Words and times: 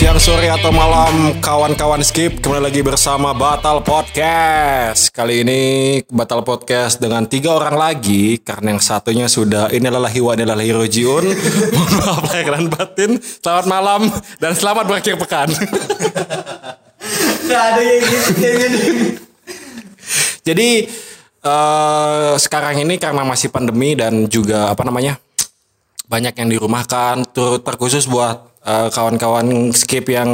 siang, 0.00 0.16
sore, 0.16 0.48
atau 0.48 0.72
malam 0.72 1.36
kawan-kawan 1.44 2.00
skip 2.00 2.40
Kembali 2.40 2.72
lagi 2.72 2.80
bersama 2.80 3.36
Batal 3.36 3.84
Podcast. 3.84 5.12
Kali 5.12 5.44
ini 5.44 5.62
Batal 6.08 6.40
Podcast 6.40 6.96
dengan 6.96 7.28
tiga 7.28 7.52
orang 7.52 7.76
lagi 7.76 8.40
Karena 8.40 8.72
yang 8.72 8.80
satunya 8.80 9.28
sudah 9.28 9.68
Inilah 9.68 10.08
hiwa 10.08 10.40
inilah 10.40 10.56
rojiun 10.56 11.24
Mohon 11.76 11.92
maaf 12.00 12.24
lahir 12.32 12.48
dan 12.48 12.66
batin. 12.72 13.10
Selamat 13.20 13.66
malam 13.68 14.08
dan 14.40 14.56
selamat 14.56 14.84
berakhir 14.88 15.20
pekan. 15.20 15.52
Gak 17.44 17.62
ada 17.76 17.82
yang. 17.84 18.04
Jadi 20.48 20.68
eh, 21.44 22.32
sekarang 22.40 22.88
ini 22.88 22.96
karena 22.96 23.20
masih 23.28 23.52
pandemi 23.52 23.92
dan 23.92 24.32
juga 24.32 24.72
apa 24.72 24.80
namanya 24.80 25.20
banyak 26.08 26.34
yang 26.40 26.48
dirumahkan, 26.48 27.36
terkhusus 27.62 28.08
buat 28.08 28.49
eh, 28.64 28.88
kawan-kawan 28.92 29.72
skip 29.72 30.08
yang 30.10 30.28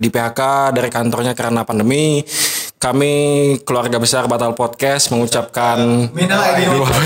di 0.00 0.08
PHK 0.08 0.72
dari 0.74 0.88
kantornya 0.88 1.36
karena 1.36 1.62
pandemi. 1.62 2.24
Kami 2.80 3.12
keluarga 3.60 4.00
besar 4.00 4.24
Batal 4.24 4.56
Podcast 4.56 5.12
mengucapkan 5.12 6.08
Minal 6.16 6.56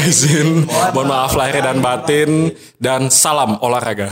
izin, 0.07 0.71
mohon 0.71 1.11
maaf 1.11 1.35
lahir 1.35 1.67
dan 1.67 1.83
batin 1.83 2.55
dan 2.79 3.11
salam 3.11 3.59
olahraga. 3.59 4.07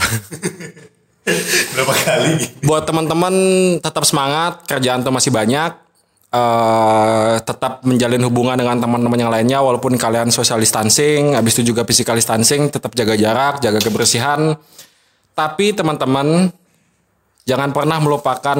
Berapa 1.71 1.93
kali? 2.03 2.31
Buat 2.67 2.83
teman-teman 2.83 3.33
tetap 3.79 4.03
semangat, 4.03 4.67
kerjaan 4.67 5.07
tuh 5.07 5.15
masih 5.15 5.31
banyak. 5.31 5.71
eh 6.33 7.35
tetap 7.45 7.85
menjalin 7.85 8.25
hubungan 8.25 8.57
dengan 8.57 8.81
teman-teman 8.81 9.21
yang 9.21 9.31
lainnya 9.31 9.61
walaupun 9.61 9.95
kalian 9.95 10.33
social 10.33 10.57
distancing, 10.57 11.37
habis 11.37 11.55
itu 11.55 11.71
juga 11.71 11.85
physical 11.85 12.17
distancing, 12.17 12.73
tetap 12.73 12.91
jaga 12.97 13.13
jarak, 13.15 13.61
jaga 13.61 13.79
kebersihan. 13.79 14.57
Tapi 15.33 15.73
teman-teman 15.73 16.53
jangan 17.49 17.69
pernah 17.73 17.97
melupakan 17.97 18.59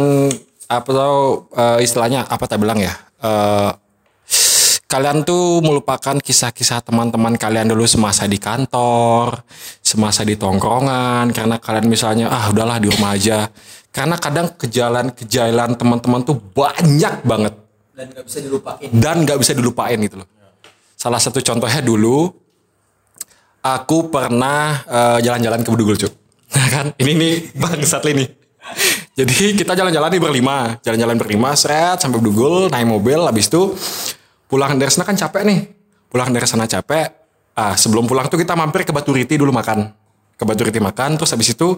apa 0.66 0.90
tau 0.90 1.46
eh, 1.54 1.86
istilahnya 1.86 2.26
apa 2.26 2.46
tak 2.50 2.62
bilang 2.62 2.82
ya? 2.82 2.94
Eh, 3.22 3.72
kalian 4.90 5.26
tuh 5.26 5.62
melupakan 5.66 6.18
kisah-kisah 6.22 6.86
teman-teman 6.86 7.34
kalian 7.34 7.70
dulu 7.74 7.86
semasa 7.90 8.30
di 8.30 8.38
kantor, 8.38 9.42
semasa 9.82 10.22
di 10.22 10.38
tongkrongan, 10.38 11.34
karena 11.34 11.58
kalian 11.58 11.90
misalnya 11.90 12.30
ah 12.30 12.50
udahlah 12.54 12.78
di 12.78 12.94
rumah 12.94 13.18
aja. 13.18 13.50
Karena 13.94 14.18
kadang 14.18 14.54
kejalan-kejalan 14.58 15.78
teman-teman 15.78 16.26
tuh 16.26 16.38
banyak 16.38 17.22
banget 17.22 17.54
Dan 17.94 18.10
gak 18.10 18.26
bisa 18.26 18.42
dilupain. 18.42 18.90
dan 18.90 19.16
nggak 19.22 19.38
bisa 19.38 19.52
dilupain 19.54 19.98
gitu 20.02 20.16
loh. 20.18 20.30
Salah 20.98 21.22
satu 21.22 21.38
contohnya 21.46 21.78
dulu, 21.86 22.34
aku 23.62 24.10
pernah 24.10 24.82
eh, 24.90 25.20
jalan-jalan 25.22 25.62
ke 25.62 25.70
Bedugul 25.70 25.98
cuk. 26.02 26.23
Nah 26.54 26.68
kan, 26.70 26.86
ini 27.02 27.12
nih 27.18 27.34
bangsat 27.58 28.04
ini. 28.10 28.26
Jadi 29.14 29.60
kita 29.60 29.78
jalan-jalan 29.78 30.10
nih 30.10 30.22
berlima, 30.22 30.58
jalan-jalan 30.82 31.18
berlima, 31.20 31.54
seret 31.54 32.02
sampai 32.02 32.18
Bedugul, 32.18 32.72
naik 32.74 32.88
mobil, 32.90 33.20
habis 33.22 33.46
itu 33.46 33.78
pulang 34.50 34.74
dari 34.78 34.90
sana 34.90 35.06
kan 35.06 35.18
capek 35.18 35.42
nih. 35.46 35.60
Pulang 36.10 36.30
dari 36.34 36.46
sana 36.50 36.66
capek. 36.66 37.10
Ah, 37.54 37.78
sebelum 37.78 38.10
pulang 38.10 38.26
tuh 38.30 38.42
kita 38.42 38.58
mampir 38.58 38.82
ke 38.82 38.90
Batu 38.90 39.14
Riti 39.14 39.38
dulu 39.38 39.54
makan. 39.54 39.94
Ke 40.34 40.44
Batu 40.46 40.66
Riti 40.66 40.82
makan, 40.82 41.22
terus 41.22 41.30
habis 41.30 41.54
itu 41.54 41.78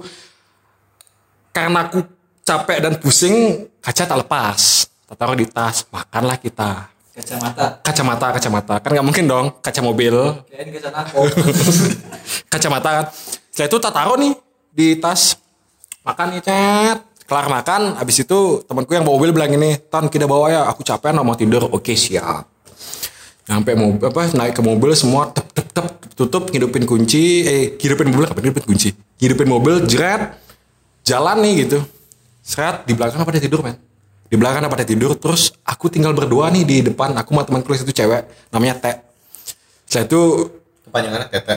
karena 1.52 1.88
aku 1.88 2.04
capek 2.44 2.78
dan 2.84 2.94
pusing, 3.00 3.68
kaca 3.84 4.04
tak 4.08 4.18
lepas. 4.24 4.88
Tak 5.06 5.16
taruh 5.20 5.36
di 5.36 5.48
tas, 5.48 5.84
makanlah 5.92 6.40
kita 6.40 6.96
Kacamata. 7.16 7.80
kacamata 7.80 8.28
kacamata 8.36 8.76
kan 8.84 8.92
nggak 8.92 9.08
mungkin 9.08 9.24
dong 9.24 9.48
kaca 9.64 9.80
mobil 9.80 10.36
aku. 10.92 11.24
kacamata 12.52 12.90
kan 12.92 13.06
setelah 13.56 13.68
itu 13.72 13.78
tak 13.80 13.94
taruh 13.96 14.20
nih 14.20 14.36
di 14.76 15.00
tas. 15.00 15.40
Makan 16.06 16.38
nih 16.38 16.44
cat 16.44 17.00
kelar 17.26 17.50
makan 17.50 17.98
habis 17.98 18.22
itu 18.22 18.62
temanku 18.70 18.94
yang 18.94 19.02
bawa 19.02 19.18
mobil 19.18 19.34
bilang 19.34 19.50
ini 19.58 19.82
tan 19.90 20.06
kita 20.06 20.30
bawa 20.30 20.54
ya 20.54 20.62
aku 20.70 20.86
capek 20.86 21.16
mau 21.16 21.34
tidur. 21.34 21.72
Oke 21.74 21.98
siap. 21.98 22.46
Nyampe 23.50 23.74
mobil 23.74 24.06
apa 24.06 24.30
naik 24.36 24.54
ke 24.54 24.62
mobil 24.62 24.92
semua 24.94 25.34
tep 25.34 25.50
tep 25.50 25.66
tep 25.74 25.88
tutup 26.14 26.54
ngidupin 26.54 26.86
kunci 26.86 27.42
eh 27.48 27.64
ngidupin 27.80 28.14
mobil 28.14 28.28
apa 28.30 28.38
ngidupin 28.38 28.66
kunci? 28.68 28.94
Ngidupin 29.18 29.48
mobil 29.50 29.74
jeret 29.90 30.38
jalan 31.02 31.42
nih 31.42 31.66
gitu. 31.66 31.82
Seret 32.46 32.86
di 32.86 32.94
belakang 32.94 33.26
apa 33.26 33.32
dia 33.34 33.42
tidur 33.50 33.66
men? 33.66 33.82
Di 34.30 34.38
belakang 34.38 34.62
apa 34.62 34.76
dia 34.86 34.94
tidur 34.94 35.18
terus 35.18 35.56
aku 35.66 35.90
tinggal 35.90 36.14
berdua 36.14 36.54
nih 36.54 36.62
di 36.62 36.78
depan 36.86 37.18
aku 37.18 37.34
sama 37.34 37.42
teman 37.48 37.62
kelas 37.66 37.82
itu 37.82 37.94
cewek 37.96 38.30
namanya 38.54 38.78
Teh 38.78 38.96
setelah 39.86 40.06
itu 40.12 40.22
Kepanjangannya 40.96 41.28
tete. 41.28 41.56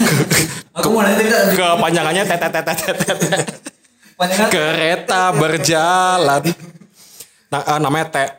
Aku 0.78 0.86
mau 0.94 1.02
nanya 1.02 1.18
tidak. 1.18 1.42
kepanjangannya 1.58 2.22
Teh, 2.22 2.38
Teh. 2.38 3.42
Panjangan. 4.14 4.50
kereta 4.54 5.22
berjalan. 5.34 6.42
Nah, 7.50 7.60
eh, 7.66 7.78
namanya 7.82 8.06
Teh 8.14 8.30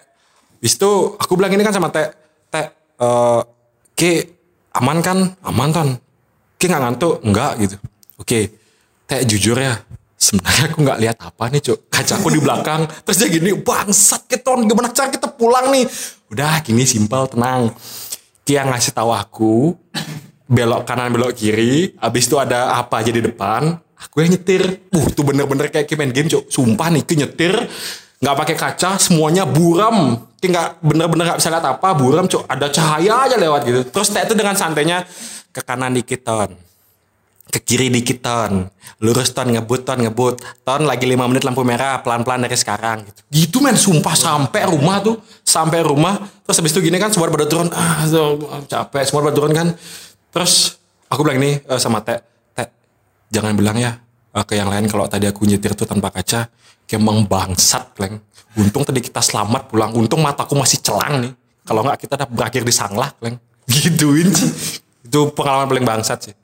Habis 0.61 0.77
itu 0.79 0.91
aku 1.19 1.35
bilang 1.35 1.51
ini 1.51 1.67
kan 1.67 1.75
sama 1.75 1.91
Teh 1.91 2.15
Teh 2.47 2.63
eh, 2.71 3.41
Ki 3.91 4.23
aman 4.71 5.03
kan? 5.03 5.35
Aman 5.43 5.75
kan 5.75 5.99
Ki 6.55 6.71
nggak 6.71 6.79
ngantuk? 6.79 7.19
Enggak 7.27 7.51
gitu. 7.59 7.75
Oke. 8.15 8.55
Teh 9.03 9.19
jujur 9.27 9.59
ya 9.59 9.83
sebenarnya 10.15 10.63
aku 10.71 10.77
nggak 10.79 10.99
lihat 11.03 11.17
apa 11.19 11.43
nih 11.51 11.59
cuk. 11.59 11.91
Kacaku 11.91 12.27
di 12.31 12.39
belakang. 12.39 12.87
Terus 13.03 13.17
dia 13.19 13.27
gini 13.27 13.51
bangsat 13.59 14.31
keton 14.31 14.63
gimana 14.63 14.95
cara 14.95 15.11
kita 15.11 15.27
pulang 15.27 15.75
nih? 15.75 15.83
Udah 16.31 16.63
gini 16.63 16.87
simpel 16.87 17.27
tenang. 17.27 17.75
Ki 18.45 18.57
yang 18.57 18.69
ngasih 18.69 18.93
tahu 18.93 19.09
aku 19.13 19.77
belok 20.51 20.83
kanan 20.83 21.15
belok 21.15 21.31
kiri. 21.31 21.95
Abis 21.95 22.27
itu 22.27 22.35
ada 22.35 22.75
apa 22.75 22.99
aja 22.99 23.15
di 23.15 23.23
depan. 23.23 23.79
Aku 23.95 24.19
yang 24.19 24.35
nyetir. 24.35 24.83
Uh 24.91 25.07
tuh 25.07 25.23
bener-bener 25.23 25.71
kayak 25.71 25.87
main 25.95 26.11
game 26.11 26.27
cuk. 26.27 26.51
Sumpah 26.51 26.91
nih 26.91 27.07
Ki 27.07 27.15
nyetir. 27.15 27.55
Nggak 28.21 28.35
pakai 28.35 28.55
kaca 28.59 28.99
semuanya 28.99 29.47
buram. 29.47 30.27
Ki 30.43 30.51
nggak 30.51 30.83
bener-bener 30.83 31.23
nggak 31.31 31.39
bisa 31.39 31.49
lihat 31.49 31.65
apa 31.65 31.89
buram 31.95 32.27
cuk. 32.27 32.43
Ada 32.51 32.67
cahaya 32.67 33.31
aja 33.31 33.35
lewat 33.39 33.61
gitu. 33.63 33.79
Terus 33.87 34.11
Teh 34.11 34.27
itu 34.27 34.35
dengan 34.35 34.59
santainya 34.59 35.07
ke 35.55 35.63
kanan 35.63 35.95
dikit 35.95 36.27
ton. 36.27 36.51
Ke 37.51 37.59
kiri 37.63 37.87
dikit 37.87 38.19
ton. 38.19 38.67
Lurus 38.99 39.31
ton. 39.31 39.47
Ngebut 39.47 39.87
ton. 39.87 39.99
Ngebut. 40.03 40.39
Ton 40.67 40.81
lagi 40.87 41.03
5 41.03 41.29
menit 41.31 41.43
lampu 41.43 41.63
merah. 41.67 41.99
Pelan-pelan 41.99 42.47
dari 42.47 42.55
sekarang. 42.55 43.03
Gitu. 43.03 43.21
Gitu 43.27 43.57
men. 43.59 43.75
Sumpah 43.75 44.15
sampai 44.15 44.71
rumah 44.71 45.03
tuh. 45.03 45.19
Sampai 45.43 45.83
rumah. 45.83 46.15
Terus 46.47 46.63
habis 46.63 46.71
itu 46.71 46.79
gini 46.87 46.95
kan 46.95 47.11
semua 47.11 47.27
pada 47.27 47.47
turun. 47.51 47.67
Ah 47.75 48.07
capek. 48.71 49.03
Semua 49.03 49.27
pada 49.27 49.35
turun 49.35 49.51
kan 49.51 49.67
terus 50.31 50.79
aku 51.11 51.27
bilang 51.27 51.43
ini 51.43 51.59
eh, 51.59 51.79
sama 51.79 51.99
Teh 52.01 52.19
Teh 52.55 52.67
jangan 53.29 53.53
bilang 53.53 53.77
ya 53.77 53.99
eh, 54.31 54.43
ke 54.47 54.55
yang 54.55 54.71
lain 54.71 54.87
kalau 54.87 55.05
tadi 55.05 55.27
aku 55.27 55.43
nyetir 55.43 55.75
tuh 55.75 55.85
tanpa 55.85 56.09
kaca. 56.09 56.47
Kayak 56.89 57.07
emang 57.07 57.23
bangsat 57.23 57.95
kleng 57.95 58.19
untung 58.59 58.83
tadi 58.83 58.99
kita 58.99 59.23
selamat 59.23 59.71
pulang. 59.71 59.95
Untung 59.95 60.19
mataku 60.19 60.59
masih 60.59 60.83
celang 60.83 61.23
nih. 61.23 61.31
Kalau 61.63 61.87
nggak 61.87 62.03
kita 62.03 62.19
udah 62.19 62.27
berakhir 62.27 62.61
di 62.67 62.73
sanglah 62.73 63.13
kleng 63.15 63.39
gituin 63.71 64.27
sih. 64.33 64.51
Itu 65.07 65.31
pengalaman 65.31 65.71
paling 65.71 65.85
bangsat 65.87 66.19
sih. 66.31 66.35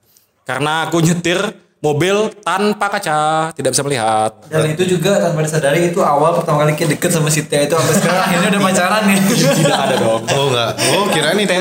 Karena 0.48 0.88
aku 0.88 1.04
nyetir 1.04 1.40
mobil 1.84 2.32
tanpa 2.42 2.90
kaca, 2.90 3.52
tidak 3.54 3.76
bisa 3.76 3.84
melihat. 3.84 4.32
Dan 4.48 4.72
itu 4.72 4.98
juga 4.98 5.20
tanpa 5.20 5.44
disadari 5.44 5.92
itu 5.92 6.00
awal 6.02 6.40
pertama 6.40 6.64
kali 6.64 6.74
kita 6.74 6.96
deket 6.96 7.12
sama 7.12 7.28
si 7.28 7.44
Tia 7.46 7.68
itu 7.68 7.76
sampai 7.76 7.96
sekarang. 8.00 8.24
Akhirnya 8.24 8.50
udah 8.56 8.62
pacaran 8.64 9.02
nih. 9.12 9.18
Tidak 9.60 9.78
ada 9.78 9.96
dong. 10.00 10.22
Oh 10.32 10.46
enggak. 10.48 10.72
Oh 10.96 11.06
kirain 11.12 11.38
itu 11.38 11.52
Teh 11.52 11.60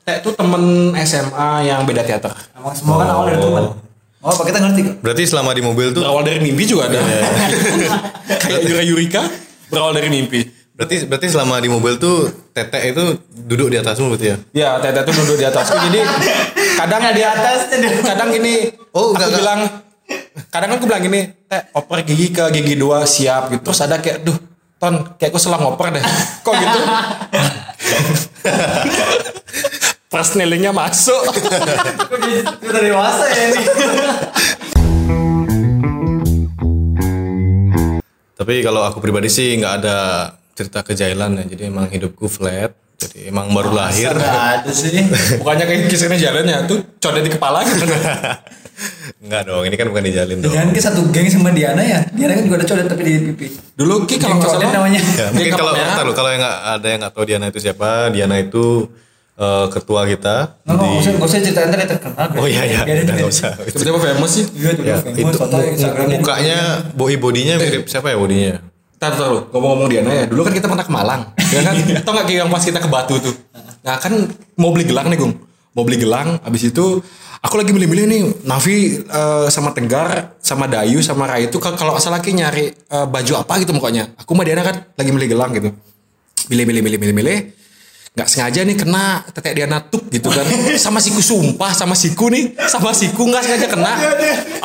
Teh 0.00 0.16
itu 0.16 0.30
temen 0.30 0.62
SMA 0.98 1.48
yang 1.62 1.84
beda 1.84 2.02
teater. 2.02 2.32
Emang 2.52 2.72
semua 2.72 2.96
kan 2.98 3.08
awal 3.10 3.24
dari 3.26 3.38
teman. 3.38 3.64
Oh, 4.20 4.28
apa 4.28 4.42
kita 4.44 4.58
ngerti 4.58 4.80
kok? 4.82 4.94
Berarti 5.00 5.22
selama 5.24 5.50
di 5.50 5.60
mobil 5.60 5.86
tuh 5.90 6.02
Berawal 6.02 6.22
dari 6.22 6.40
mimpi 6.40 6.64
juga 6.64 6.86
ada. 6.86 7.00
Kayak 8.42 8.60
Yura 8.62 8.82
Yurika 8.82 9.22
berawal 9.66 9.92
dari 9.92 10.08
mimpi. 10.08 10.44
berarti 10.70 11.04
berarti 11.04 11.28
selama 11.28 11.56
di 11.56 11.68
mobil 11.68 11.94
tuh 11.94 12.24
tete 12.50 12.80
itu 12.86 13.04
duduk 13.30 13.68
di 13.68 13.76
atasmu 13.76 14.08
berarti 14.08 14.26
ya? 14.26 14.36
Ya, 14.50 14.70
Teh 14.76 14.90
Teh 14.90 15.02
itu 15.02 15.12
duduk 15.14 15.36
di 15.36 15.44
atasku. 15.44 15.76
Jadi 15.78 16.00
kadang 16.74 17.00
di 17.06 17.22
atasnya 17.22 17.76
dia. 17.78 17.90
kadang 18.02 18.28
gini 18.30 18.72
Oh, 18.90 19.08
aku 19.08 19.14
enggak, 19.14 19.28
enggak. 19.28 19.38
bilang 19.38 19.60
kadang 20.48 20.68
kan 20.68 20.76
aku 20.76 20.84
bilang 20.84 21.02
gini 21.02 21.20
teh 21.46 21.60
oper 21.70 21.98
gigi 22.02 22.26
ke 22.28 22.44
gigi 22.50 22.74
dua 22.74 23.04
siap 23.04 23.48
gitu 23.48 23.62
terus 23.62 23.80
ada 23.80 23.96
kayak 23.96 24.20
duh 24.20 24.34
ton 24.76 25.14
kayak 25.14 25.30
aku 25.30 25.38
salah 25.38 25.60
ngoper 25.60 25.92
deh 25.92 26.02
kok 26.44 26.54
gitu 26.56 26.80
persnelingnya 30.10 30.74
masuk 30.74 31.22
udah 32.66 32.82
dewasa 32.82 33.24
ya 33.30 33.44
ini? 33.54 33.62
Tapi 38.34 38.54
kalau 38.66 38.82
aku 38.82 38.98
pribadi 38.98 39.30
sih 39.30 39.54
nggak 39.54 39.74
ada 39.78 39.96
cerita 40.58 40.82
kejailan 40.82 41.38
ya. 41.38 41.44
Jadi 41.54 41.62
emang 41.70 41.86
hidupku 41.86 42.26
flat. 42.26 42.74
Jadi 43.00 43.30
emang 43.30 43.54
baru 43.54 43.70
lahir. 43.72 44.12
Gak 44.12 44.66
ada 44.66 44.70
sih. 44.74 44.98
bukannya 45.40 45.64
kayak 45.64 45.88
kisahnya 45.88 46.18
jalannya 46.18 46.68
tuh 46.68 46.84
codet 47.00 47.24
di 47.24 47.32
kepala 47.32 47.64
gitu 47.64 47.86
Enggak 49.20 49.42
dong, 49.48 49.62
ini 49.68 49.76
kan 49.76 49.86
bukan 49.92 50.04
dijalin 50.04 50.40
dong. 50.40 50.52
Jangan 50.52 50.68
ke 50.72 50.80
satu 50.80 51.00
geng 51.12 51.28
sama 51.28 51.52
Diana 51.52 51.80
ya. 51.84 52.00
Diana 52.12 52.34
kan 52.34 52.44
juga 52.48 52.56
ada 52.60 52.66
codet 52.66 52.86
tapi 52.90 53.02
di 53.06 53.12
pipi. 53.30 53.46
dulu 53.78 54.04
ki 54.08 54.16
kalau 54.18 54.36
Geng 54.36 54.38
nggak 54.42 54.52
codet 54.52 54.68
salah 54.68 54.76
namanya. 54.80 55.00
Ya, 55.16 55.26
mungkin 55.32 55.52
kalau 55.54 55.72
ntar 55.76 56.04
lu, 56.04 56.12
kalau 56.16 56.28
yang 56.32 56.42
nggak 56.42 56.58
ada 56.66 56.86
yang 56.88 57.00
nggak 57.04 57.12
tahu 57.14 57.24
Diana 57.28 57.46
itu 57.52 57.60
siapa, 57.60 57.88
Diana 58.10 58.36
itu 58.40 58.64
eh, 59.40 59.66
ketua 59.72 60.04
kita 60.04 60.60
Nggak, 60.68 60.76
nggak 60.76 61.00
usah, 61.00 61.10
nggak 61.16 61.28
usah 61.32 61.38
ceritain 61.40 61.68
ntar 61.72 61.80
terkenal. 61.88 62.26
oh 62.36 62.46
iya 62.46 62.62
iya 62.68 62.80
udah 62.84 63.14
nggak 63.16 63.30
usah 63.32 63.50
Tiba-tiba 63.56 63.98
famous 63.98 64.30
sih. 64.36 64.44
Iya, 64.52 64.70
ya, 64.84 64.96
famous. 65.00 65.34
itu 65.34 65.58
Instagramnya 65.80 66.16
mukanya 66.20 66.58
body 66.92 67.16
bodinya 67.16 67.54
mirip 67.56 67.88
siapa 67.88 68.12
ya 68.12 68.20
bodinya 68.20 68.54
Tahu 69.00 69.12
tahu 69.16 69.36
ngomong-ngomong 69.56 69.88
Diana 69.88 70.12
ya. 70.12 70.24
Dulu 70.28 70.44
kan 70.44 70.52
kita 70.52 70.68
pernah 70.68 70.84
ke 70.84 70.92
Malang, 70.92 71.32
ya 71.56 71.64
kan? 71.64 71.72
Tahu 72.04 72.12
nggak 72.12 72.26
kayak 72.28 72.40
yang 72.44 72.50
pas 72.52 72.60
kita 72.60 72.84
ke 72.84 72.88
Batu 72.92 73.16
tuh? 73.16 73.32
Nah 73.80 73.96
kan 73.96 74.12
mau 74.60 74.76
beli 74.76 74.84
gelang 74.84 75.08
nih 75.08 75.16
Gung. 75.16 75.40
Mau 75.72 75.88
beli 75.88 75.96
gelang, 75.96 76.36
abis 76.44 76.68
itu 76.68 77.00
aku 77.40 77.54
lagi 77.56 77.72
milih-milih 77.72 78.04
nih. 78.04 78.22
Navi 78.44 79.00
eh, 79.00 79.46
sama 79.48 79.72
Tenggar, 79.72 80.36
sama 80.44 80.68
Dayu, 80.68 81.00
sama 81.00 81.24
Rai 81.24 81.48
itu 81.48 81.56
kan 81.56 81.80
kalau 81.80 81.96
asal 81.96 82.12
lagi 82.12 82.36
nyari 82.36 82.76
eh, 82.76 83.06
baju 83.08 83.32
apa 83.40 83.56
gitu 83.64 83.72
mukanya. 83.72 84.12
Aku 84.20 84.36
sama 84.36 84.44
Diana 84.44 84.60
kan 84.60 84.84
lagi 84.92 85.10
milih 85.16 85.32
gelang 85.32 85.56
gitu. 85.56 85.72
Milih, 86.52 86.68
milih, 86.68 86.82
milih, 86.84 86.98
milih, 87.00 87.14
milih. 87.16 87.38
Nggak 88.10 88.26
sengaja 88.26 88.60
nih 88.66 88.74
kena 88.74 89.22
tetek 89.30 89.54
Diana 89.54 89.78
tuk 89.86 90.10
gitu 90.10 90.34
kan. 90.34 90.42
Sama 90.74 90.98
siku 90.98 91.22
sumpah, 91.22 91.70
sama 91.70 91.94
siku 91.94 92.26
nih. 92.26 92.58
Sama 92.66 92.90
siku 92.90 93.22
nggak 93.30 93.42
sengaja 93.46 93.66
kena. 93.70 93.92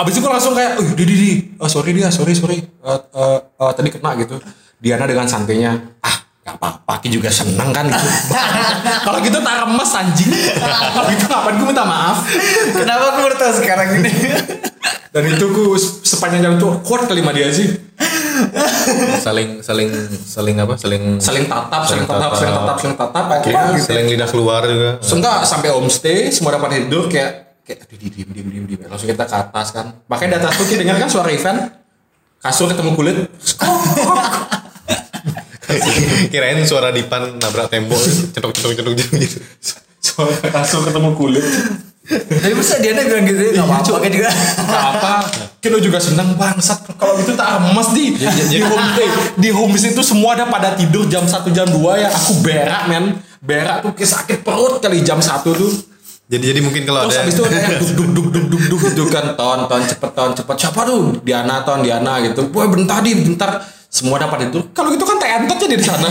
Abis 0.02 0.18
itu 0.18 0.26
langsung 0.26 0.58
kayak, 0.58 0.82
oh 0.82 0.88
di, 0.98 1.04
di, 1.06 1.16
di. 1.16 1.32
Oh, 1.62 1.70
sorry 1.70 1.94
dia, 1.94 2.10
sorry, 2.10 2.34
sorry. 2.34 2.58
Eh, 2.66 3.00
eh, 3.00 3.40
eh, 3.46 3.72
tadi 3.78 3.90
kena 3.94 4.18
gitu. 4.18 4.42
Diana 4.82 5.06
dengan 5.06 5.30
santainya, 5.30 5.78
ah 6.02 6.18
gak 6.46 6.62
apa-apa, 6.62 7.02
Ki 7.02 7.10
juga 7.10 7.30
seneng 7.34 7.74
kan 7.74 7.90
gitu. 7.90 8.08
Kalau 9.06 9.18
gitu 9.22 9.38
tak 9.42 9.56
remes 9.66 9.92
anjing. 9.98 10.32
Kalau 10.94 11.08
gitu 11.10 11.26
ngapain 11.26 11.56
gue 11.58 11.68
minta 11.70 11.86
maaf. 11.86 12.18
Kenapa 12.70 13.04
aku 13.14 13.20
baru 13.30 13.36
tahu 13.38 13.54
sekarang 13.62 13.88
ini? 14.02 14.12
Dan 15.10 15.24
itu 15.32 15.46
gue 15.48 15.80
sepanjang 16.06 16.46
jalan 16.46 16.58
tuh 16.62 16.82
kuat 16.86 17.10
kelima 17.10 17.34
dia 17.34 17.50
sih. 17.50 17.66
Saling 19.26 19.50
saling 19.64 19.90
saling 20.24 20.56
apa? 20.60 20.74
Saling 20.78 21.04
Saling 21.20 21.46
tatap, 21.48 21.82
saling 21.88 22.06
tatap, 22.08 22.32
saling 22.36 22.54
tatap, 22.54 22.78
saling 22.80 22.98
tatap. 22.98 23.26
Akhirnya 23.32 23.74
gitu. 23.76 23.86
saling 23.88 24.06
lidah 24.12 24.30
keluar 24.30 24.62
juga. 24.68 24.92
Enggak 25.02 25.38
sampai 25.48 25.70
homestay 25.74 26.30
semua 26.32 26.56
dapat 26.56 26.84
tidur 26.84 27.08
kayak 27.10 27.62
kayak 27.66 27.88
aduh 27.88 27.98
diem 27.98 28.30
diem 28.30 28.48
diem 28.52 28.66
diem 28.70 28.80
langsung 28.88 29.10
kita 29.10 29.26
ke 29.26 29.36
atas 29.36 29.68
kan. 29.74 29.96
Makanya 30.06 30.38
di 30.38 30.38
atas 30.44 30.54
tuh 30.60 30.66
kita 30.68 30.86
dengar 30.86 30.98
kan 31.02 31.10
suara 31.10 31.30
event. 31.32 31.60
Kasur 32.44 32.70
ketemu 32.70 32.92
kulit. 32.94 33.18
Kirain 36.32 36.62
suara 36.62 36.94
Dipan 36.94 37.42
nabrak 37.42 37.74
tembok 37.74 37.98
cetok 38.32 38.54
cetok 38.54 38.72
cetok 38.78 38.94
gitu. 39.18 39.42
Suara 39.98 40.48
kasur 40.54 40.86
ketemu 40.86 41.18
kulit 41.18 41.42
Tapi 42.06 42.54
masa 42.54 42.78
Diana 42.78 43.02
bilang 43.02 43.26
gitu, 43.26 43.58
nggak 43.58 43.66
apa-apa 43.66 43.98
kan 43.98 44.12
juga. 44.14 44.30
Gak 44.62 44.84
apa 44.94 45.14
kita 45.66 45.82
juga 45.82 45.98
seneng 45.98 46.38
bangsat. 46.38 46.86
Kalau 46.94 47.18
gitu 47.18 47.34
tak 47.34 47.58
remes 47.58 47.90
di. 47.98 48.14
Di 48.14 48.62
homestay 48.62 49.08
di 49.42 49.50
homestay 49.50 49.92
itu 49.98 50.04
semua 50.06 50.38
ada 50.38 50.46
pada 50.46 50.78
tidur 50.78 51.10
jam 51.10 51.26
1 51.26 51.42
jam 51.50 51.66
2 51.66 51.82
ya. 51.98 52.10
Aku 52.14 52.46
berak 52.46 52.86
men. 52.86 53.18
Berak 53.42 53.82
tuh 53.82 53.92
kayak 53.98 54.10
sakit 54.14 54.38
perut 54.46 54.78
kali 54.78 55.02
jam 55.02 55.18
1 55.18 55.42
tuh. 55.42 55.74
Jadi 56.26 56.42
jadi 56.54 56.60
mungkin 56.62 56.86
kalau 56.90 57.06
Terus 57.06 57.18
ada 57.18 57.22
habis 57.22 57.34
itu 57.38 57.44
ada 57.46 57.58
yang 57.58 57.78
duk 57.78 57.92
duk 57.94 58.10
duk 58.14 58.28
duk 58.34 58.46
duk 58.50 58.64
duk 58.70 58.82
gitu 58.94 59.04
kan. 59.10 59.34
Ton 59.34 59.66
ton 59.66 59.82
cepet 59.82 60.12
ton 60.14 60.32
cepet. 60.38 60.56
Siapa 60.62 60.82
tuh? 60.86 61.02
Diana 61.26 61.66
ton 61.66 61.82
Diana 61.82 62.22
gitu. 62.22 62.46
Wah 62.54 62.70
bentar 62.70 63.02
di. 63.02 63.18
Bentar. 63.18 63.74
Semua 63.90 64.20
dapat 64.20 64.52
itu. 64.52 64.60
Kalau 64.76 64.92
gitu 64.92 65.08
kan 65.08 65.18
tentot 65.18 65.56
jadi 65.56 65.80
di 65.80 65.86
sana. 65.86 66.10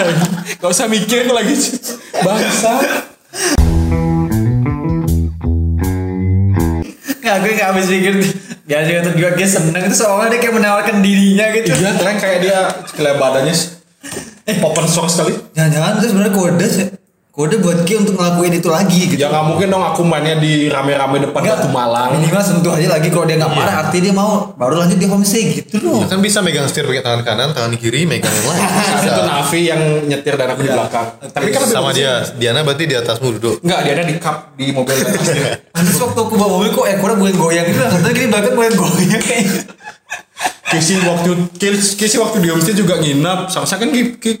Gak 0.62 0.70
usah 0.70 0.86
mikir 0.86 1.26
lagi. 1.26 1.58
Bangsa. 2.22 2.72
Nggak, 7.26 7.36
gue 7.42 7.52
nggak 7.58 7.68
habis 7.74 7.86
pikir. 7.90 8.14
Dia 8.70 8.86
juga 8.86 9.10
juga 9.10 9.30
dia 9.34 9.48
seneng 9.50 9.82
itu 9.82 9.96
soalnya 9.98 10.38
dia 10.38 10.40
kayak 10.46 10.54
menawarkan 10.62 11.02
dirinya 11.02 11.46
gitu. 11.58 11.74
Iya 11.74 11.90
keren 11.98 12.16
kayak 12.22 12.38
dia 12.38 12.58
kelihatan 12.94 13.18
badannya 13.18 13.54
eh 14.46 14.56
open 14.66 14.86
source 14.86 15.18
sekali. 15.18 15.34
Jangan-jangan 15.58 15.90
itu 15.98 16.06
sebenarnya 16.14 16.34
kode 16.38 16.66
sih. 16.70 16.86
Kode 17.36 17.60
buat 17.60 17.84
Ki 17.84 18.00
untuk 18.00 18.16
ngelakuin 18.16 18.48
itu 18.48 18.68
lagi 18.72 19.12
gitu. 19.12 19.20
Ya 19.20 19.28
nggak 19.28 19.44
mungkin 19.44 19.68
dong 19.68 19.84
aku 19.84 20.00
mainnya 20.08 20.40
di 20.40 20.72
rame-rame 20.72 21.20
depan 21.20 21.44
Nggak. 21.44 21.56
Batu 21.60 21.68
Malang. 21.68 22.16
Minimal 22.16 22.40
sentuh 22.40 22.72
aja 22.72 22.96
lagi 22.96 23.12
kalau 23.12 23.28
dia 23.28 23.36
nggak 23.36 23.52
marah 23.52 23.76
artinya 23.84 24.02
dia 24.08 24.14
mau 24.16 24.56
baru 24.56 24.80
lanjut 24.80 24.96
di 24.96 25.04
homestay 25.04 25.52
gitu 25.52 25.84
loh. 25.84 26.00
Ya 26.00 26.08
kan 26.08 26.24
bisa 26.24 26.40
megang 26.40 26.64
setir 26.64 26.88
pakai 26.88 27.04
tangan 27.04 27.20
kanan 27.28 27.52
tangan 27.52 27.76
kiri 27.76 28.08
megang 28.08 28.32
yang 28.32 28.46
lain 28.48 28.60
Itu 29.04 29.22
Navi 29.28 29.60
yang 29.68 29.82
nyetir 30.08 30.34
dan 30.40 30.48
aku 30.56 30.64
di 30.64 30.72
belakang. 30.72 31.06
Tapi 31.28 31.48
kan 31.52 31.60
sama 31.68 31.92
dia 31.92 32.24
Diana 32.40 32.64
berarti 32.64 32.88
di 32.88 32.96
atasmu 32.96 33.28
duduk 33.36 33.60
Enggak, 33.60 33.84
dia 33.84 33.92
ada 34.00 34.04
di 34.08 34.14
cup 34.16 34.36
di 34.56 34.66
mobil. 34.72 34.96
Terus 35.76 35.98
waktu 36.00 36.20
aku 36.24 36.34
bawa 36.40 36.48
mobil 36.56 36.72
kok 36.72 36.88
ekornya 36.88 37.16
bukan 37.20 37.36
goyang 37.36 37.66
gitu 37.68 37.84
tadi 37.84 38.16
gini 38.16 38.28
belakang 38.32 38.56
bukan 38.56 38.72
goyang 38.80 39.20
kayak. 39.20 39.76
Kisi 40.72 41.04
waktu 41.04 41.30
Kisi 41.60 42.00
Kisi 42.00 42.16
waktu 42.16 42.40
di 42.40 42.48
homestay 42.48 42.72
juga 42.72 42.96
nginep. 42.96 43.52
Sama-sama 43.52 43.84
kan 43.84 43.90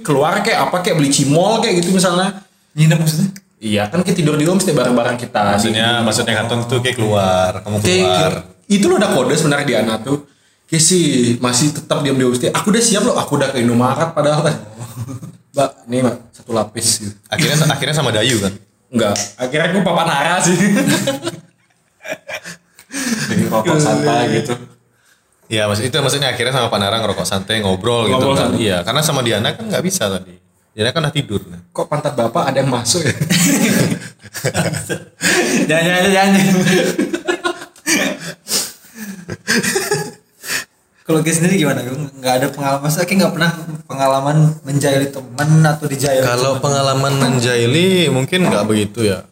keluar 0.00 0.40
kayak 0.40 0.72
apa 0.72 0.80
kayak 0.80 0.96
beli 0.96 1.12
cimol 1.12 1.60
kayak 1.60 1.84
gitu 1.84 1.92
misalnya. 1.92 2.45
Nginep 2.76 2.98
maksudnya? 2.98 3.28
Iya 3.56 3.82
kan 3.88 4.04
kita 4.04 4.16
tidur 4.16 4.36
di 4.36 4.44
homestay 4.44 4.70
bareng-bareng 4.70 5.16
kita. 5.16 5.56
maksudnya 5.56 6.00
maksudnya 6.00 6.36
kanton 6.36 6.68
tuh 6.68 6.78
kayak 6.78 6.94
keluar 6.94 7.50
kamu 7.58 7.80
Kayak- 7.80 8.04
keluar 8.04 8.32
itu 8.66 8.84
lo 8.84 8.94
udah 8.96 9.10
kode 9.10 9.34
sebenarnya 9.34 9.66
Diana 9.66 9.96
tuh. 9.98 10.28
Kisi 10.66 10.98
masih 11.38 11.70
tetap 11.72 12.02
diam 12.02 12.14
di 12.14 12.22
homestay. 12.22 12.50
Aku 12.50 12.68
udah 12.68 12.82
siap 12.82 13.00
loh. 13.00 13.14
Aku 13.14 13.34
udah 13.34 13.48
ke 13.48 13.58
Indomaret 13.58 14.10
padahal 14.12 14.44
kan. 14.44 14.56
Mbak, 15.56 15.70
ini 15.88 15.96
mbak 15.98 16.16
satu 16.30 16.52
lapis 16.52 17.00
gitu. 17.00 17.16
akhirnya 17.26 17.56
akhirnya 17.72 17.96
sama 17.96 18.12
Dayu 18.12 18.36
kan 18.38 18.52
Enggak, 18.86 19.16
akhirnya 19.34 19.66
aku 19.66 19.78
papan 19.82 20.04
hara 20.06 20.36
sih. 20.38 20.52
Jadi 23.26 23.42
rokok 23.48 23.78
santai 23.78 24.36
gitu. 24.36 24.52
Ya 25.46 25.64
maksud 25.64 25.86
itu 25.86 25.96
maksudnya 25.96 26.28
akhirnya 26.28 26.52
sama 26.52 26.68
Panara 26.68 27.00
ngerokok 27.00 27.24
santai 27.24 27.62
ngobrol 27.62 28.04
gitu 28.04 28.20
Ngobrol 28.20 28.34
kan. 28.34 28.42
santai. 28.52 28.58
Iya, 28.62 28.76
karena 28.82 29.00
sama 29.00 29.20
Diana 29.22 29.48
kan 29.50 29.64
nggak 29.64 29.80
bisa 29.80 30.12
tadi. 30.12 30.35
Diana 30.76 30.92
kan 30.92 31.08
udah 31.08 31.14
tidur. 31.16 31.40
Kok 31.72 31.88
pantat 31.88 32.12
bapak 32.12 32.52
ada 32.52 32.60
yang 32.60 32.68
masuk 32.68 33.00
ya? 33.00 33.08
Jangan 35.72 35.84
jangan 35.88 36.10
jangan. 36.12 36.42
Kalau 41.08 41.24
Ki 41.24 41.32
sendiri 41.32 41.56
gimana? 41.56 41.80
Nggak 42.20 42.34
ada 42.36 42.46
pengalaman, 42.52 42.90
saya 42.92 43.08
kayak 43.08 43.18
nggak 43.24 43.34
pernah 43.40 43.52
pengalaman 43.88 44.36
menjahili 44.68 45.08
teman 45.08 45.64
atau 45.64 45.86
dijahili. 45.88 46.28
Kalau 46.28 46.60
pengalaman 46.60 47.14
menjaili 47.24 48.12
mungkin 48.12 48.44
nggak 48.44 48.68
begitu 48.68 49.08
ya. 49.08 49.24